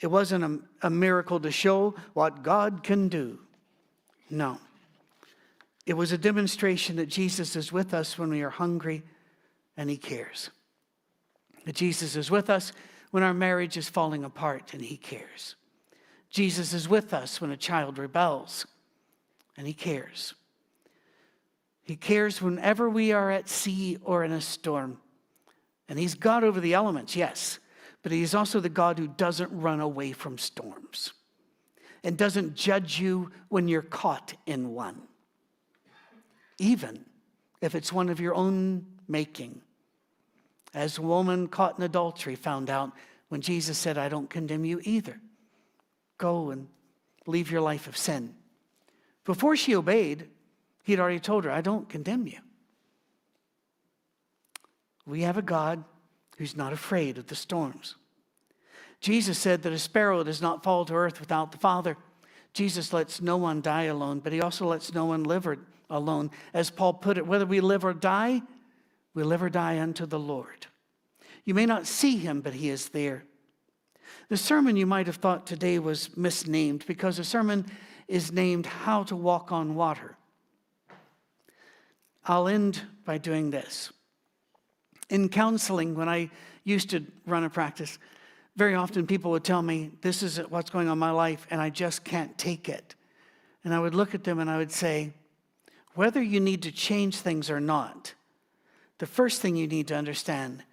It 0.00 0.06
wasn't 0.08 0.44
a, 0.44 0.86
a 0.86 0.90
miracle 0.90 1.40
to 1.40 1.50
show 1.50 1.94
what 2.14 2.42
God 2.42 2.82
can 2.82 3.08
do. 3.08 3.40
No. 4.30 4.58
It 5.86 5.94
was 5.94 6.12
a 6.12 6.18
demonstration 6.18 6.96
that 6.96 7.06
Jesus 7.06 7.56
is 7.56 7.72
with 7.72 7.94
us 7.94 8.18
when 8.18 8.30
we 8.30 8.42
are 8.42 8.50
hungry 8.50 9.02
and 9.76 9.88
he 9.88 9.96
cares. 9.96 10.50
That 11.64 11.76
Jesus 11.76 12.16
is 12.16 12.30
with 12.30 12.50
us 12.50 12.72
when 13.10 13.22
our 13.22 13.34
marriage 13.34 13.76
is 13.76 13.88
falling 13.88 14.24
apart 14.24 14.74
and 14.74 14.82
he 14.82 14.96
cares. 14.96 15.56
Jesus 16.30 16.72
is 16.72 16.88
with 16.88 17.14
us 17.14 17.40
when 17.40 17.50
a 17.50 17.56
child 17.56 17.98
rebels 17.98 18.66
and 19.56 19.66
he 19.66 19.72
cares. 19.72 20.34
He 21.86 21.96
cares 21.96 22.42
whenever 22.42 22.90
we 22.90 23.12
are 23.12 23.30
at 23.30 23.48
sea 23.48 23.96
or 24.02 24.24
in 24.24 24.32
a 24.32 24.40
storm. 24.42 24.98
And 25.88 25.98
he's 25.98 26.14
God 26.14 26.44
over 26.44 26.60
the 26.60 26.74
elements, 26.74 27.16
yes, 27.16 27.60
but 28.02 28.10
he's 28.12 28.34
also 28.34 28.60
the 28.60 28.68
God 28.68 28.98
who 28.98 29.06
doesn't 29.06 29.56
run 29.56 29.80
away 29.80 30.12
from 30.12 30.36
storms. 30.36 31.12
and 32.06 32.16
doesn't 32.16 32.54
judge 32.54 33.00
you 33.00 33.32
when 33.48 33.66
you're 33.66 33.82
caught 33.82 34.32
in 34.46 34.72
one, 34.72 35.02
even 36.56 37.04
if 37.60 37.74
it's 37.74 37.92
one 37.92 38.08
of 38.08 38.20
your 38.20 38.32
own 38.32 38.86
making. 39.08 39.60
As 40.72 40.98
a 40.98 41.02
woman 41.02 41.48
caught 41.48 41.78
in 41.78 41.84
adultery 41.84 42.36
found 42.36 42.70
out 42.70 42.92
when 43.28 43.40
Jesus 43.40 43.76
said, 43.76 43.98
I 43.98 44.08
don't 44.08 44.30
condemn 44.30 44.64
you 44.64 44.80
either. 44.84 45.20
Go 46.16 46.50
and 46.50 46.68
leave 47.26 47.50
your 47.50 47.60
life 47.60 47.88
of 47.88 47.96
sin. 47.96 48.36
Before 49.24 49.56
she 49.56 49.74
obeyed, 49.74 50.28
he'd 50.86 51.00
already 51.00 51.18
told 51.18 51.44
her, 51.44 51.50
I 51.50 51.60
don't 51.60 51.88
condemn 51.88 52.28
you. 52.28 52.38
We 55.04 55.22
have 55.22 55.36
a 55.36 55.42
God 55.42 55.82
who's 56.38 56.56
not 56.56 56.72
afraid 56.72 57.18
of 57.18 57.26
the 57.26 57.34
storms. 57.34 57.96
Jesus 59.00 59.36
said 59.36 59.62
that 59.62 59.72
a 59.72 59.78
sparrow 59.78 60.22
does 60.22 60.40
not 60.40 60.62
fall 60.62 60.84
to 60.84 60.94
earth 60.94 61.18
without 61.18 61.50
the 61.50 61.58
Father. 61.58 61.96
Jesus 62.52 62.92
lets 62.92 63.20
no 63.20 63.36
one 63.36 63.60
die 63.60 63.84
alone, 63.84 64.20
but 64.20 64.32
he 64.32 64.40
also 64.40 64.66
lets 64.66 64.94
no 64.94 65.04
one 65.06 65.24
live 65.24 65.46
alone. 65.90 66.30
As 66.54 66.70
Paul 66.70 66.94
put 66.94 67.18
it, 67.18 67.26
whether 67.26 67.46
we 67.46 67.60
live 67.60 67.84
or 67.84 67.92
die, 67.92 68.42
we 69.12 69.24
live 69.24 69.42
or 69.42 69.50
die 69.50 69.80
unto 69.80 70.06
the 70.06 70.20
Lord. 70.20 70.66
You 71.44 71.54
may 71.54 71.66
not 71.66 71.86
see 71.86 72.16
him, 72.16 72.40
but 72.40 72.54
he 72.54 72.70
is 72.70 72.90
there. 72.90 73.24
The 74.28 74.36
sermon 74.36 74.76
you 74.76 74.86
might 74.86 75.06
have 75.06 75.16
thought 75.16 75.46
today 75.46 75.80
was 75.80 76.16
misnamed 76.16 76.84
because 76.86 77.16
the 77.16 77.24
sermon 77.24 77.66
is 78.06 78.30
named 78.30 78.66
How 78.66 79.02
to 79.04 79.16
Walk 79.16 79.50
on 79.50 79.74
Water. 79.74 80.16
I'll 82.26 82.48
end 82.48 82.82
by 83.04 83.18
doing 83.18 83.50
this. 83.50 83.92
In 85.08 85.28
counseling, 85.28 85.94
when 85.94 86.08
I 86.08 86.30
used 86.64 86.90
to 86.90 87.04
run 87.24 87.44
a 87.44 87.50
practice, 87.50 87.98
very 88.56 88.74
often 88.74 89.06
people 89.06 89.30
would 89.30 89.44
tell 89.44 89.62
me, 89.62 89.92
This 90.02 90.22
is 90.22 90.38
what's 90.48 90.70
going 90.70 90.88
on 90.88 90.94
in 90.94 90.98
my 90.98 91.12
life, 91.12 91.46
and 91.50 91.60
I 91.60 91.70
just 91.70 92.04
can't 92.04 92.36
take 92.36 92.68
it. 92.68 92.96
And 93.64 93.72
I 93.72 93.78
would 93.78 93.94
look 93.94 94.14
at 94.14 94.24
them 94.24 94.40
and 94.40 94.50
I 94.50 94.58
would 94.58 94.72
say, 94.72 95.12
Whether 95.94 96.22
you 96.22 96.40
need 96.40 96.62
to 96.62 96.72
change 96.72 97.16
things 97.18 97.48
or 97.48 97.60
not, 97.60 98.14
the 98.98 99.06
first 99.06 99.40
thing 99.40 99.54
you 99.54 99.68
need 99.68 99.88
to 99.88 99.94
understand 99.94 100.64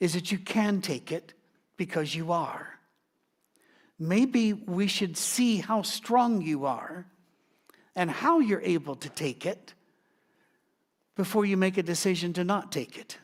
is 0.00 0.14
that 0.14 0.32
you 0.32 0.38
can 0.38 0.80
take 0.80 1.12
it 1.12 1.34
because 1.76 2.14
you 2.14 2.32
are. 2.32 2.78
Maybe 3.98 4.52
we 4.52 4.86
should 4.86 5.16
see 5.16 5.58
how 5.58 5.82
strong 5.82 6.40
you 6.40 6.64
are 6.66 7.06
and 7.94 8.10
how 8.10 8.40
you're 8.40 8.62
able 8.62 8.96
to 8.96 9.08
take 9.08 9.44
it 9.44 9.74
before 11.16 11.44
you 11.44 11.56
make 11.56 11.78
a 11.78 11.82
decision 11.82 12.32
to 12.34 12.44
not 12.44 12.72
take 12.72 12.98
it. 12.98 13.18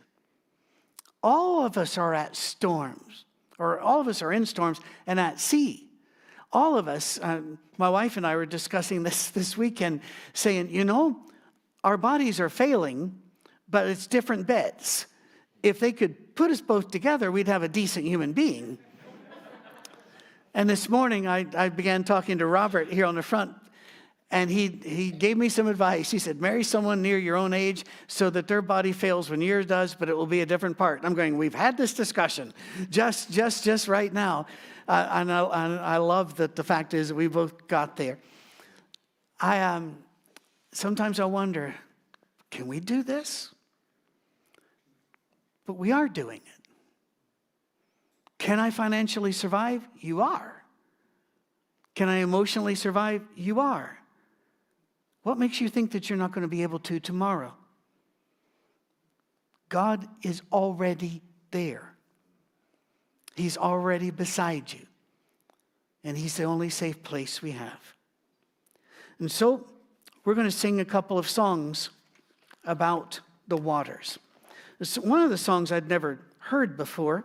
All 1.22 1.64
of 1.64 1.76
us 1.76 1.98
are 1.98 2.14
at 2.14 2.36
storms 2.36 3.24
or 3.60 3.78
all 3.78 4.00
of 4.00 4.08
us 4.08 4.22
are 4.22 4.32
in 4.32 4.46
storms 4.46 4.80
and 5.06 5.20
at 5.20 5.38
sea. 5.38 5.86
All 6.50 6.78
of 6.78 6.88
us, 6.88 7.20
uh, 7.22 7.42
my 7.76 7.90
wife 7.90 8.16
and 8.16 8.26
I 8.26 8.34
were 8.34 8.46
discussing 8.46 9.02
this 9.04 9.28
this 9.30 9.56
weekend, 9.56 10.00
saying, 10.32 10.70
you 10.70 10.84
know, 10.84 11.20
our 11.84 11.96
bodies 11.96 12.40
are 12.40 12.48
failing, 12.48 13.20
but 13.68 13.86
it's 13.86 14.06
different 14.06 14.46
beds. 14.46 15.06
If 15.62 15.78
they 15.78 15.92
could 15.92 16.34
put 16.34 16.50
us 16.50 16.62
both 16.62 16.90
together, 16.90 17.30
we'd 17.30 17.48
have 17.48 17.62
a 17.62 17.68
decent 17.68 18.06
human 18.06 18.32
being. 18.32 18.78
and 20.54 20.68
this 20.68 20.88
morning, 20.88 21.28
I, 21.28 21.46
I 21.54 21.68
began 21.68 22.02
talking 22.02 22.38
to 22.38 22.46
Robert 22.46 22.90
here 22.90 23.04
on 23.04 23.14
the 23.14 23.22
front, 23.22 23.54
and 24.30 24.48
he, 24.48 24.68
he 24.68 25.10
gave 25.10 25.36
me 25.36 25.48
some 25.48 25.66
advice. 25.66 26.10
He 26.10 26.18
said, 26.20 26.40
Marry 26.40 26.62
someone 26.62 27.02
near 27.02 27.18
your 27.18 27.36
own 27.36 27.52
age 27.52 27.84
so 28.06 28.30
that 28.30 28.46
their 28.46 28.62
body 28.62 28.92
fails 28.92 29.28
when 29.28 29.40
yours 29.40 29.66
does, 29.66 29.94
but 29.94 30.08
it 30.08 30.16
will 30.16 30.26
be 30.26 30.40
a 30.40 30.46
different 30.46 30.78
part. 30.78 31.00
I'm 31.02 31.14
going, 31.14 31.36
We've 31.36 31.54
had 31.54 31.76
this 31.76 31.94
discussion 31.94 32.54
just, 32.90 33.30
just, 33.32 33.64
just 33.64 33.88
right 33.88 34.12
now. 34.12 34.46
Uh, 34.86 35.08
and, 35.12 35.32
I, 35.32 35.64
and 35.64 35.80
I 35.80 35.96
love 35.96 36.36
that 36.36 36.54
the 36.54 36.64
fact 36.64 36.94
is 36.94 37.12
we 37.12 37.26
both 37.26 37.66
got 37.66 37.96
there. 37.96 38.18
I 39.40 39.62
um, 39.62 39.98
sometimes 40.72 41.18
I 41.18 41.24
wonder, 41.24 41.74
can 42.50 42.68
we 42.68 42.80
do 42.80 43.02
this? 43.02 43.50
But 45.66 45.74
we 45.74 45.92
are 45.92 46.08
doing 46.08 46.40
it. 46.44 46.68
Can 48.38 48.58
I 48.58 48.70
financially 48.70 49.32
survive? 49.32 49.86
You 49.98 50.22
are. 50.22 50.64
Can 51.94 52.08
I 52.08 52.18
emotionally 52.18 52.74
survive? 52.74 53.22
You 53.36 53.60
are. 53.60 53.99
What 55.22 55.38
makes 55.38 55.60
you 55.60 55.68
think 55.68 55.92
that 55.92 56.08
you're 56.08 56.18
not 56.18 56.32
going 56.32 56.42
to 56.42 56.48
be 56.48 56.62
able 56.62 56.78
to 56.80 56.98
tomorrow? 57.00 57.54
God 59.68 60.06
is 60.22 60.42
already 60.52 61.22
there. 61.50 61.94
He's 63.36 63.56
already 63.56 64.10
beside 64.10 64.72
you. 64.72 64.86
And 66.04 66.16
He's 66.16 66.36
the 66.36 66.44
only 66.44 66.70
safe 66.70 67.02
place 67.02 67.42
we 67.42 67.52
have. 67.52 67.94
And 69.18 69.30
so 69.30 69.66
we're 70.24 70.34
going 70.34 70.46
to 70.46 70.50
sing 70.50 70.80
a 70.80 70.84
couple 70.84 71.18
of 71.18 71.28
songs 71.28 71.90
about 72.64 73.20
the 73.48 73.56
waters. 73.56 74.18
It's 74.80 74.98
one 74.98 75.20
of 75.20 75.30
the 75.30 75.38
songs 75.38 75.70
I'd 75.70 75.88
never 75.88 76.20
heard 76.38 76.76
before 76.76 77.24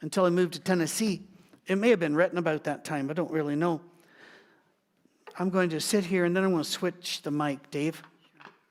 until 0.00 0.24
I 0.24 0.30
moved 0.30 0.54
to 0.54 0.60
Tennessee. 0.60 1.22
It 1.66 1.76
may 1.76 1.90
have 1.90 2.00
been 2.00 2.16
written 2.16 2.38
about 2.38 2.64
that 2.64 2.84
time, 2.84 3.10
I 3.10 3.12
don't 3.12 3.30
really 3.30 3.56
know. 3.56 3.80
I'm 5.40 5.50
going 5.50 5.70
to 5.70 5.80
sit 5.80 6.04
here 6.04 6.24
and 6.24 6.36
then 6.36 6.42
I'm 6.42 6.50
going 6.50 6.64
to 6.64 6.68
switch 6.68 7.22
the 7.22 7.30
mic, 7.30 7.70
Dave. 7.70 8.02